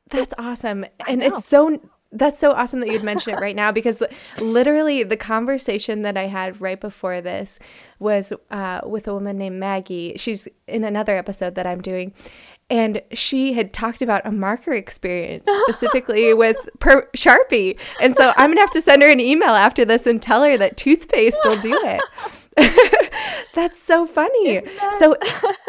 That's 0.10 0.34
awesome. 0.38 0.86
And 1.08 1.24
it's 1.24 1.46
so 1.46 1.80
that's 2.18 2.40
so 2.40 2.52
awesome 2.52 2.80
that 2.82 2.90
you'd 2.90 3.04
mention 3.04 3.34
it 3.34 3.40
right 3.40 3.56
now 3.56 3.72
because 3.72 4.02
literally 4.40 5.04
the 5.04 5.18
conversation 5.18 6.02
that 6.02 6.18
I 6.18 6.28
had 6.28 6.60
right 6.60 6.80
before 6.80 7.22
this 7.22 7.60
was 8.00 8.34
uh, 8.52 8.82
with 8.86 9.08
a 9.08 9.14
woman 9.14 9.38
named 9.38 9.60
Maggie. 9.60 10.14
She's 10.18 10.48
in 10.68 10.84
another 10.84 11.18
episode 11.18 11.56
that 11.56 11.68
I'm 11.68 11.82
doing. 11.82 12.14
And 12.70 13.02
she 13.14 13.54
had 13.54 13.72
talked 13.72 14.02
about 14.02 14.26
a 14.26 14.32
marker 14.32 14.74
experience 14.74 15.48
specifically 15.64 16.34
with 16.34 16.58
per- 16.80 17.08
Sharpie. 17.16 17.80
And 18.02 18.18
so 18.18 18.34
I'm 18.36 18.48
going 18.48 18.58
to 18.58 18.62
have 18.62 18.72
to 18.72 18.82
send 18.82 19.02
her 19.04 19.10
an 19.10 19.22
email 19.22 19.52
after 19.52 19.86
this 19.86 20.06
and 20.06 20.22
tell 20.22 20.44
her 20.44 20.58
that 20.58 20.76
toothpaste 20.76 21.40
will 21.46 21.62
do 21.62 21.80
it. 21.86 22.02
That's 23.54 23.82
so 23.82 24.06
funny. 24.06 24.60
That- 24.60 24.96
so, 25.00 25.16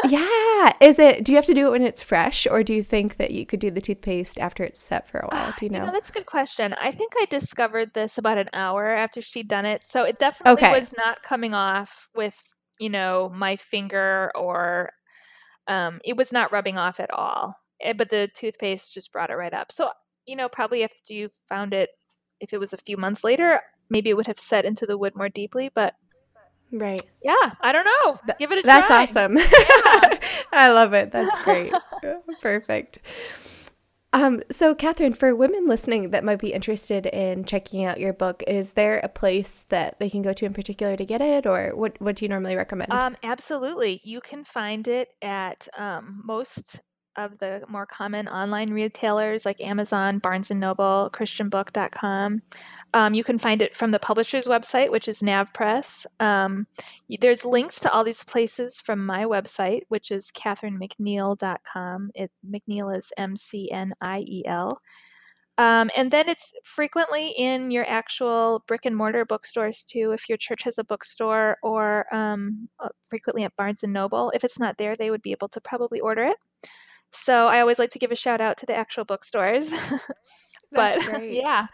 yeah, 0.07 0.73
is 0.87 0.99
it? 0.99 1.23
Do 1.23 1.31
you 1.31 1.37
have 1.37 1.45
to 1.45 1.53
do 1.53 1.67
it 1.67 1.71
when 1.71 1.81
it's 1.81 2.03
fresh, 2.03 2.47
or 2.49 2.63
do 2.63 2.73
you 2.73 2.83
think 2.83 3.17
that 3.17 3.31
you 3.31 3.45
could 3.45 3.59
do 3.59 3.71
the 3.71 3.81
toothpaste 3.81 4.39
after 4.39 4.63
it's 4.63 4.79
set 4.79 5.07
for 5.07 5.19
a 5.19 5.27
while? 5.27 5.53
Do 5.57 5.65
you 5.65 5.71
know? 5.71 5.79
you 5.79 5.85
know 5.85 5.91
that's 5.91 6.09
a 6.09 6.13
good 6.13 6.25
question. 6.25 6.73
I 6.81 6.91
think 6.91 7.13
I 7.19 7.25
discovered 7.25 7.93
this 7.93 8.17
about 8.17 8.37
an 8.37 8.49
hour 8.53 8.89
after 8.89 9.21
she'd 9.21 9.47
done 9.47 9.65
it, 9.65 9.83
so 9.83 10.03
it 10.03 10.19
definitely 10.19 10.63
okay. 10.63 10.79
was 10.79 10.93
not 10.97 11.23
coming 11.23 11.53
off 11.53 12.09
with 12.15 12.37
you 12.79 12.89
know 12.89 13.31
my 13.33 13.55
finger, 13.55 14.31
or 14.35 14.91
um, 15.67 15.99
it 16.03 16.17
was 16.17 16.31
not 16.31 16.51
rubbing 16.51 16.77
off 16.77 16.99
at 16.99 17.11
all. 17.11 17.55
Eh, 17.81 17.93
but 17.93 18.09
the 18.09 18.29
toothpaste 18.35 18.93
just 18.93 19.11
brought 19.11 19.29
it 19.29 19.35
right 19.35 19.53
up. 19.53 19.71
So 19.71 19.89
you 20.25 20.35
know, 20.35 20.49
probably 20.49 20.83
if 20.83 20.93
you 21.07 21.29
found 21.47 21.73
it, 21.73 21.89
if 22.39 22.53
it 22.53 22.59
was 22.59 22.73
a 22.73 22.77
few 22.77 22.97
months 22.97 23.23
later, 23.23 23.61
maybe 23.89 24.09
it 24.09 24.17
would 24.17 24.27
have 24.27 24.39
set 24.39 24.65
into 24.65 24.85
the 24.85 24.97
wood 24.97 25.13
more 25.15 25.29
deeply, 25.29 25.69
but 25.73 25.93
Right. 26.71 27.01
Yeah. 27.23 27.53
I 27.61 27.71
don't 27.71 27.85
know. 27.85 28.19
Give 28.37 28.51
it 28.51 28.59
a 28.59 28.61
try. 28.61 28.79
That's 28.79 28.87
try. 28.87 29.03
awesome. 29.03 29.37
Yeah. 29.37 30.19
I 30.51 30.71
love 30.71 30.93
it. 30.93 31.11
That's 31.11 31.43
great. 31.43 31.73
Perfect. 32.41 32.99
Um, 34.11 34.41
so, 34.51 34.73
Catherine, 34.73 35.13
for 35.13 35.35
women 35.35 35.67
listening 35.67 36.09
that 36.09 36.23
might 36.23 36.39
be 36.39 36.51
interested 36.51 37.05
in 37.05 37.45
checking 37.45 37.85
out 37.85 37.99
your 37.99 38.13
book, 38.13 38.43
is 38.47 38.73
there 38.73 38.99
a 39.03 39.07
place 39.07 39.65
that 39.69 39.99
they 39.99 40.09
can 40.09 40.23
go 40.23 40.33
to 40.33 40.45
in 40.45 40.53
particular 40.53 40.97
to 40.97 41.05
get 41.05 41.21
it, 41.21 41.45
or 41.45 41.75
what, 41.75 41.99
what 42.01 42.15
do 42.15 42.25
you 42.25 42.29
normally 42.29 42.55
recommend? 42.55 42.91
Um, 42.91 43.17
absolutely. 43.21 44.01
You 44.03 44.19
can 44.19 44.43
find 44.43 44.87
it 44.87 45.09
at 45.21 45.67
um, 45.77 46.23
most 46.25 46.81
of 47.15 47.37
the 47.39 47.63
more 47.67 47.85
common 47.85 48.27
online 48.27 48.71
retailers 48.71 49.45
like 49.45 49.59
Amazon, 49.61 50.19
Barnes 50.19 50.51
and 50.51 50.59
Noble, 50.59 51.09
ChristianBook.com. 51.13 52.41
Um, 52.93 53.13
you 53.13 53.23
can 53.23 53.37
find 53.37 53.61
it 53.61 53.75
from 53.75 53.91
the 53.91 53.99
publisher's 53.99 54.47
website, 54.47 54.91
which 54.91 55.07
is 55.07 55.21
NavPress. 55.21 56.05
Um, 56.19 56.67
there's 57.19 57.45
links 57.45 57.79
to 57.81 57.91
all 57.91 58.03
these 58.03 58.23
places 58.23 58.79
from 58.81 59.05
my 59.05 59.25
website, 59.25 59.81
which 59.89 60.11
is 60.11 60.31
CatherineMcNiel.com. 60.31 62.11
It 62.15 62.31
McNiel 62.49 62.97
is 62.97 63.11
M 63.17 63.35
C 63.35 63.71
N 63.71 63.93
I 64.01 64.19
E 64.19 64.43
L. 64.45 64.81
Um, 65.59 65.91
and 65.93 66.09
then 66.09 66.29
it's 66.29 66.53
frequently 66.63 67.33
in 67.37 67.69
your 67.69 67.85
actual 67.85 68.63
brick 68.65 68.85
and 68.85 68.95
mortar 68.95 69.25
bookstores 69.25 69.83
too, 69.83 70.13
if 70.13 70.29
your 70.29 70.37
church 70.37 70.63
has 70.63 70.77
a 70.77 70.85
bookstore, 70.85 71.57
or 71.61 72.05
um, 72.15 72.69
uh, 72.79 72.87
frequently 73.03 73.43
at 73.43 73.53
Barnes 73.57 73.83
and 73.83 73.91
Noble. 73.91 74.31
If 74.33 74.45
it's 74.45 74.57
not 74.57 74.77
there, 74.77 74.95
they 74.95 75.11
would 75.11 75.21
be 75.21 75.33
able 75.33 75.49
to 75.49 75.59
probably 75.59 75.99
order 75.99 76.23
it. 76.23 76.37
So 77.11 77.47
I 77.47 77.59
always 77.59 77.79
like 77.79 77.89
to 77.91 77.99
give 77.99 78.11
a 78.11 78.15
shout 78.15 78.41
out 78.41 78.57
to 78.57 78.65
the 78.65 78.75
actual 78.75 79.05
bookstores. 79.05 79.73
but 80.71 80.99
yeah, 81.23 81.67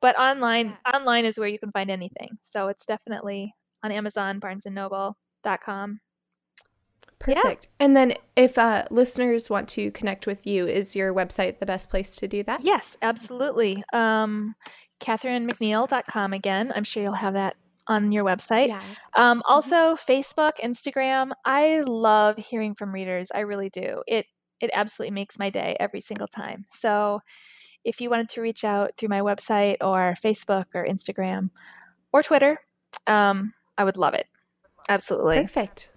but 0.00 0.18
online 0.18 0.76
online 0.92 1.24
is 1.24 1.38
where 1.38 1.48
you 1.48 1.58
can 1.58 1.72
find 1.72 1.90
anything. 1.90 2.36
So 2.42 2.68
it's 2.68 2.86
definitely 2.86 3.54
on 3.82 3.92
Amazon, 3.92 4.38
Barnes 4.38 4.66
and 4.66 4.74
Noble.com. 4.74 6.00
Perfect. 7.18 7.68
Yeah. 7.78 7.84
And 7.84 7.96
then 7.96 8.14
if 8.34 8.58
uh, 8.58 8.84
listeners 8.90 9.48
want 9.48 9.68
to 9.70 9.92
connect 9.92 10.26
with 10.26 10.44
you, 10.44 10.66
is 10.66 10.96
your 10.96 11.14
website 11.14 11.60
the 11.60 11.66
best 11.66 11.88
place 11.88 12.16
to 12.16 12.26
do 12.26 12.42
that? 12.44 12.64
Yes, 12.64 12.96
absolutely. 13.00 13.84
Um, 13.92 14.56
CatherineMcNiel.com 15.00 16.32
again. 16.32 16.72
I'm 16.74 16.82
sure 16.82 17.02
you'll 17.02 17.12
have 17.12 17.34
that 17.34 17.54
on 17.86 18.10
your 18.10 18.24
website. 18.24 18.68
Yeah. 18.68 18.82
Um, 19.14 19.38
mm-hmm. 19.38 19.52
also. 19.52 19.94
Facebook, 19.94 20.52
Instagram. 20.62 21.30
I 21.44 21.82
love 21.86 22.38
hearing 22.38 22.74
from 22.74 22.92
readers. 22.92 23.30
I 23.32 23.40
really 23.40 23.70
do. 23.70 24.02
It 24.08 24.26
it 24.62 24.70
absolutely 24.72 25.12
makes 25.12 25.38
my 25.38 25.50
day 25.50 25.76
every 25.78 26.00
single 26.00 26.28
time. 26.28 26.64
So 26.68 27.20
if 27.84 28.00
you 28.00 28.08
wanted 28.08 28.30
to 28.30 28.40
reach 28.40 28.64
out 28.64 28.92
through 28.96 29.08
my 29.08 29.20
website 29.20 29.76
or 29.80 30.14
Facebook 30.24 30.66
or 30.72 30.86
Instagram 30.86 31.50
or 32.12 32.22
Twitter, 32.22 32.58
um, 33.06 33.52
I 33.76 33.84
would 33.84 33.96
love 33.96 34.14
it. 34.14 34.26
Absolutely. 34.88 35.42
Perfect. 35.42 35.90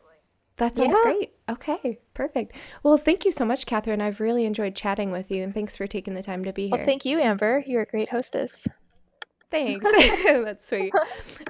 That 0.58 0.76
sounds 0.76 0.98
yeah. 0.98 1.04
great. 1.04 1.34
Okay, 1.50 2.00
perfect. 2.14 2.56
Well, 2.82 2.98
thank 2.98 3.26
you 3.26 3.32
so 3.32 3.44
much, 3.46 3.66
Catherine. 3.66 4.02
I've 4.02 4.22
really 4.22 4.46
enjoyed 4.46 4.74
chatting 4.74 5.12
with 5.12 5.30
you, 5.30 5.44
and 5.44 5.54
thanks 5.54 5.76
for 5.76 5.86
taking 5.86 6.14
the 6.14 6.24
time 6.24 6.46
to 6.46 6.54
be 6.54 6.70
here. 6.70 6.78
Well, 6.78 6.86
thank 6.86 7.04
you, 7.04 7.20
Amber. 7.20 7.62
You're 7.68 7.82
a 7.82 7.86
great 7.86 8.10
hostess. 8.10 8.66
Thanks. 9.52 9.80
That's 10.24 10.66
sweet. 10.66 10.94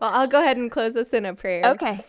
Well, 0.01 0.11
I'll 0.11 0.27
go 0.27 0.41
ahead 0.41 0.57
and 0.57 0.71
close 0.71 0.95
this 0.95 1.13
in 1.13 1.25
a 1.25 1.35
prayer. 1.35 1.63
Okay. 1.65 2.03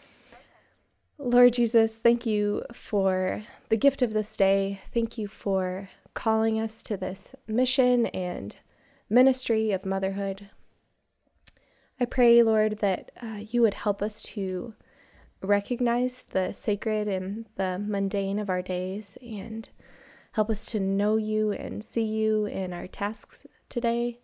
Lord 1.19 1.55
Jesus, 1.55 1.97
thank 1.97 2.27
you 2.27 2.63
for 2.75 3.43
the 3.71 3.77
gift 3.77 4.03
of 4.03 4.13
this 4.13 4.37
day. 4.37 4.81
Thank 4.93 5.17
you 5.17 5.29
for 5.29 5.89
calling 6.13 6.61
us 6.61 6.83
to 6.83 6.97
this 6.97 7.35
mission 7.47 8.07
and 8.07 8.55
ministry 9.09 9.73
of 9.73 9.87
motherhood. 9.87 10.51
I 11.99 12.05
pray, 12.05 12.43
Lord, 12.43 12.81
that 12.81 13.11
uh, 13.23 13.39
you 13.41 13.63
would 13.63 13.75
help 13.75 14.03
us 14.03 14.21
to 14.23 14.75
recognize 15.41 16.25
the 16.31 16.53
sacred 16.53 17.09
and 17.09 17.47
the 17.57 17.79
mundane 17.79 18.39
of 18.39 18.51
our 18.51 18.63
days 18.63 19.17
and 19.23 19.69
help 20.33 20.51
us 20.51 20.67
to 20.67 20.81
know 20.81 21.17
you 21.17 21.51
and 21.51 21.83
see 21.83 22.05
you 22.05 22.45
in 22.45 22.75
our 22.75 22.87
tasks 22.87 23.47
today 23.71 24.21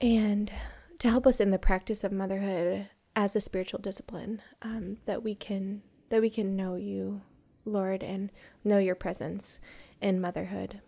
and 0.00 0.50
to 0.98 1.08
help 1.08 1.28
us 1.28 1.38
in 1.38 1.52
the 1.52 1.58
practice 1.58 2.02
of 2.02 2.10
motherhood 2.10 2.88
as 3.20 3.36
a 3.36 3.40
spiritual 3.40 3.78
discipline 3.78 4.40
um, 4.62 4.96
that 5.04 5.22
we 5.22 5.34
can 5.34 5.82
that 6.08 6.22
we 6.22 6.30
can 6.30 6.56
know 6.56 6.74
you 6.74 7.20
lord 7.66 8.02
and 8.02 8.30
know 8.64 8.78
your 8.78 8.94
presence 8.94 9.60
in 10.00 10.18
motherhood. 10.18 10.80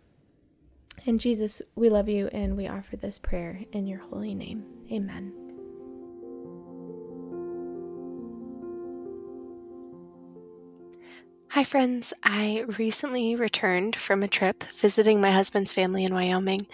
And 1.04 1.20
jesus 1.20 1.60
we 1.74 1.90
love 1.90 2.08
you 2.08 2.28
and 2.28 2.56
we 2.56 2.66
offer 2.66 2.96
this 2.96 3.18
prayer 3.18 3.64
in 3.72 3.86
your 3.86 4.00
holy 4.00 4.34
name. 4.34 4.64
Amen 4.90 5.41
Hi, 11.52 11.64
friends. 11.64 12.14
I 12.24 12.64
recently 12.78 13.36
returned 13.36 13.94
from 13.94 14.22
a 14.22 14.26
trip 14.26 14.64
visiting 14.72 15.20
my 15.20 15.32
husband's 15.32 15.70
family 15.70 16.02
in 16.02 16.14
Wyoming. 16.14 16.66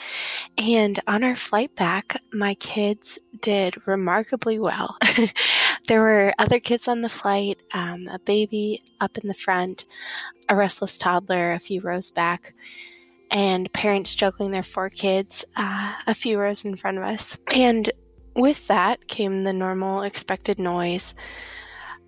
And 0.56 1.00
on 1.04 1.24
our 1.24 1.34
flight 1.34 1.74
back, 1.74 2.22
my 2.32 2.54
kids 2.54 3.18
did 3.40 3.88
remarkably 3.88 4.56
well. 4.60 4.96
There 5.88 6.02
were 6.02 6.34
other 6.38 6.60
kids 6.60 6.86
on 6.86 7.00
the 7.00 7.08
flight, 7.08 7.60
um, 7.72 8.08
a 8.08 8.18
baby 8.20 8.78
up 9.00 9.16
in 9.18 9.26
the 9.26 9.34
front, 9.34 9.86
a 10.48 10.54
restless 10.54 10.98
toddler 10.98 11.52
a 11.52 11.58
few 11.58 11.80
rows 11.80 12.10
back, 12.10 12.54
and 13.30 13.72
parents 13.72 14.14
juggling 14.14 14.52
their 14.52 14.62
four 14.62 14.90
kids 14.90 15.46
uh, 15.56 15.94
a 16.06 16.14
few 16.14 16.38
rows 16.38 16.64
in 16.64 16.76
front 16.76 16.98
of 16.98 17.04
us. 17.04 17.38
And 17.52 17.90
with 18.36 18.68
that 18.68 19.08
came 19.08 19.42
the 19.44 19.52
normal 19.54 20.02
expected 20.02 20.58
noise 20.58 21.14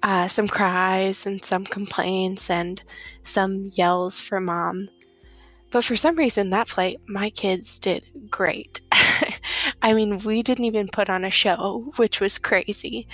uh, 0.03 0.29
some 0.29 0.49
cries 0.49 1.27
and 1.27 1.45
some 1.45 1.65
complaints 1.65 2.51
and 2.51 2.83
some 3.23 3.67
yells 3.73 4.21
for 4.21 4.41
mom. 4.41 4.89
But 5.71 5.85
for 5.85 5.97
some 5.97 6.17
reason, 6.17 6.51
that 6.51 6.69
flight, 6.69 7.01
my 7.07 7.31
kids 7.31 7.79
did 7.79 8.05
great. 8.31 8.81
I 9.83 9.95
mean, 9.95 10.19
we 10.19 10.43
didn't 10.43 10.65
even 10.65 10.89
put 10.89 11.09
on 11.09 11.25
a 11.25 11.31
show, 11.31 11.93
which 11.97 12.21
was 12.21 12.39
crazy. 12.39 13.07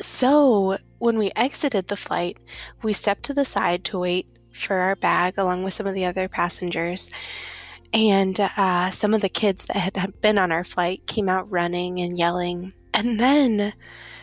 So, 0.00 0.78
when 0.98 1.18
we 1.18 1.30
exited 1.36 1.88
the 1.88 1.96
flight, 1.96 2.38
we 2.82 2.92
stepped 2.92 3.24
to 3.24 3.34
the 3.34 3.44
side 3.44 3.84
to 3.84 3.98
wait 3.98 4.26
for 4.50 4.76
our 4.76 4.96
bag 4.96 5.34
along 5.36 5.64
with 5.64 5.74
some 5.74 5.86
of 5.86 5.94
the 5.94 6.04
other 6.04 6.28
passengers. 6.28 7.10
And 7.92 8.40
uh, 8.40 8.90
some 8.90 9.12
of 9.12 9.20
the 9.20 9.28
kids 9.28 9.66
that 9.66 9.76
had 9.76 10.20
been 10.20 10.38
on 10.38 10.50
our 10.50 10.64
flight 10.64 11.06
came 11.06 11.28
out 11.28 11.50
running 11.50 12.00
and 12.00 12.18
yelling. 12.18 12.72
And 12.94 13.20
then 13.20 13.74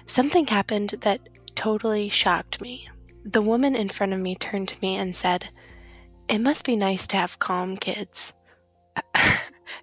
something 0.07 0.47
happened 0.47 0.95
that 1.01 1.21
totally 1.59 2.07
shocked 2.07 2.61
me. 2.61 2.87
The 3.25 3.41
woman 3.41 3.75
in 3.75 3.89
front 3.89 4.13
of 4.13 4.19
me 4.21 4.33
turned 4.33 4.69
to 4.69 4.79
me 4.81 4.95
and 4.95 5.13
said, 5.13 5.49
It 6.29 6.39
must 6.39 6.65
be 6.65 6.77
nice 6.77 7.05
to 7.07 7.17
have 7.17 7.39
calm 7.39 7.75
kids. 7.75 8.31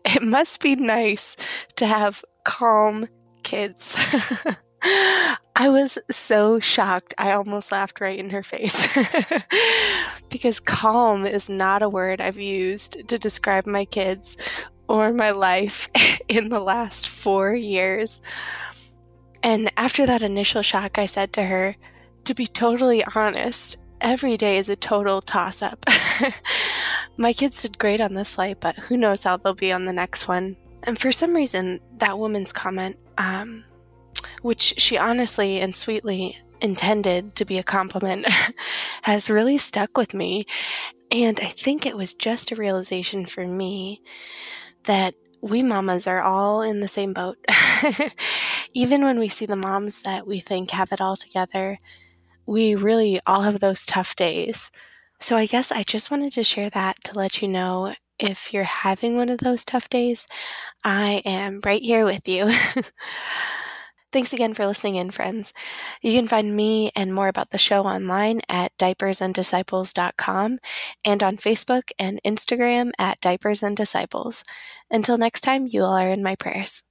it 0.07 0.22
must 0.22 0.62
be 0.62 0.74
nice 0.74 1.37
to 1.77 1.87
have 1.87 2.24
calm 2.47 3.09
kids. 3.43 3.95
I 5.55 5.68
was 5.68 5.99
so 6.11 6.61
shocked. 6.61 7.12
I 7.18 7.33
almost 7.33 7.70
laughed 7.70 8.01
right 8.01 8.18
in 8.18 8.31
her 8.31 8.43
face. 8.43 8.87
because 10.31 10.61
calm 10.61 11.27
is 11.27 11.51
not 11.51 11.83
a 11.83 11.91
word 11.91 12.22
I've 12.22 12.39
used 12.39 13.07
to 13.07 13.18
describe 13.18 13.66
my 13.66 13.85
kids 13.85 14.39
or 14.89 15.12
my 15.12 15.33
life 15.33 15.91
in 16.29 16.49
the 16.49 16.61
last 16.61 17.07
four 17.07 17.55
years. 17.55 18.22
And 19.47 19.71
after 19.77 20.07
that 20.07 20.23
initial 20.23 20.61
shock, 20.61 20.99
I 20.99 21.07
said 21.07 21.33
to 21.35 21.45
her, 21.45 21.77
to 22.25 22.35
be 22.35 22.49
totally 22.49 23.05
honest, 23.15 23.77
every 24.01 24.37
day 24.37 24.59
is 24.59 24.69
a 24.69 24.75
total 24.75 25.23
toss 25.23 25.63
up. 25.63 25.87
my 27.17 27.33
kids 27.33 27.63
did 27.63 27.79
great 27.79 28.01
on 28.01 28.15
this 28.15 28.35
flight, 28.35 28.59
but 28.59 28.75
who 28.75 28.97
knows 28.97 29.23
how 29.23 29.37
they'll 29.37 29.55
be 29.55 29.71
on 29.71 29.85
the 29.85 29.93
next 29.93 30.27
one. 30.27 30.57
And 30.83 30.99
for 30.99 31.13
some 31.13 31.33
reason, 31.33 31.79
that 31.99 32.19
woman's 32.19 32.53
comment, 32.53 32.97
um, 33.19 33.63
which 34.43 34.75
she 34.79 34.99
honestly 34.99 35.61
and 35.61 35.77
sweetly 35.77 36.37
intended 36.61 37.37
to 37.37 37.45
be 37.45 37.57
a 37.57 37.63
compliment, 37.63 38.27
has 39.03 39.31
really 39.31 39.59
stuck 39.59 39.97
with 39.97 40.13
me. 40.13 40.45
And 41.13 41.39
I 41.39 41.51
think 41.51 41.87
it 41.87 41.97
was 41.97 42.15
just 42.15 42.51
a 42.51 42.57
realization 42.57 43.27
for 43.27 43.47
me 43.47 44.03
that 44.87 45.15
we 45.41 45.63
mamas 45.63 46.09
are 46.09 46.21
all 46.21 46.63
in 46.63 46.81
the 46.81 46.89
same 46.89 47.13
boat. 47.13 47.39
Even 48.77 49.05
when 49.05 49.18
we 49.18 49.29
see 49.31 49.47
the 49.47 49.57
moms 49.57 50.03
that 50.03 50.27
we 50.27 50.39
think 50.39 50.72
have 50.72 50.93
it 50.93 51.01
all 51.01 51.16
together, 51.16 51.79
we 52.45 52.74
really 52.74 53.18
all 53.27 53.41
have 53.41 53.59
those 53.59 53.87
tough 53.87 54.14
days. 54.14 54.70
So 55.18 55.35
I 55.35 55.47
guess 55.47 55.72
I 55.72 55.83
just 55.83 56.11
wanted 56.11 56.33
to 56.33 56.45
share 56.45 56.68
that 56.68 57.03
to 57.05 57.16
let 57.16 57.41
you 57.41 57.49
know 57.49 57.95
if 58.18 58.53
you're 58.53 58.64
having 58.64 59.16
one 59.16 59.31
of 59.31 59.39
those 59.39 59.64
tough 59.64 59.89
days, 59.89 60.27
I 60.85 61.22
am 61.24 61.61
right 61.64 61.81
here 61.81 62.05
with 62.05 62.29
you. 62.29 62.53
Thanks 64.12 64.35
again 64.35 64.53
for 64.53 64.66
listening 64.66 64.97
in, 64.97 65.11
friends. 65.11 65.55
You 66.03 66.12
can 66.12 66.29
find 66.29 66.55
me 66.55 66.91
and 66.95 67.14
more 67.14 67.29
about 67.29 67.53
the 67.53 67.59
show 67.59 67.85
online 67.85 68.43
at 68.47 68.77
diapersanddisciples.com 68.77 70.59
and 71.03 71.22
on 71.22 71.39
Facebook 71.39 71.93
and 71.99 72.20
Instagram 72.27 72.91
at 72.99 73.22
diapersanddisciples. 73.22 74.45
Until 74.91 75.16
next 75.16 75.41
time, 75.41 75.66
you 75.66 75.83
all 75.83 75.97
are 75.97 76.11
in 76.11 76.22
my 76.22 76.35
prayers. 76.37 76.83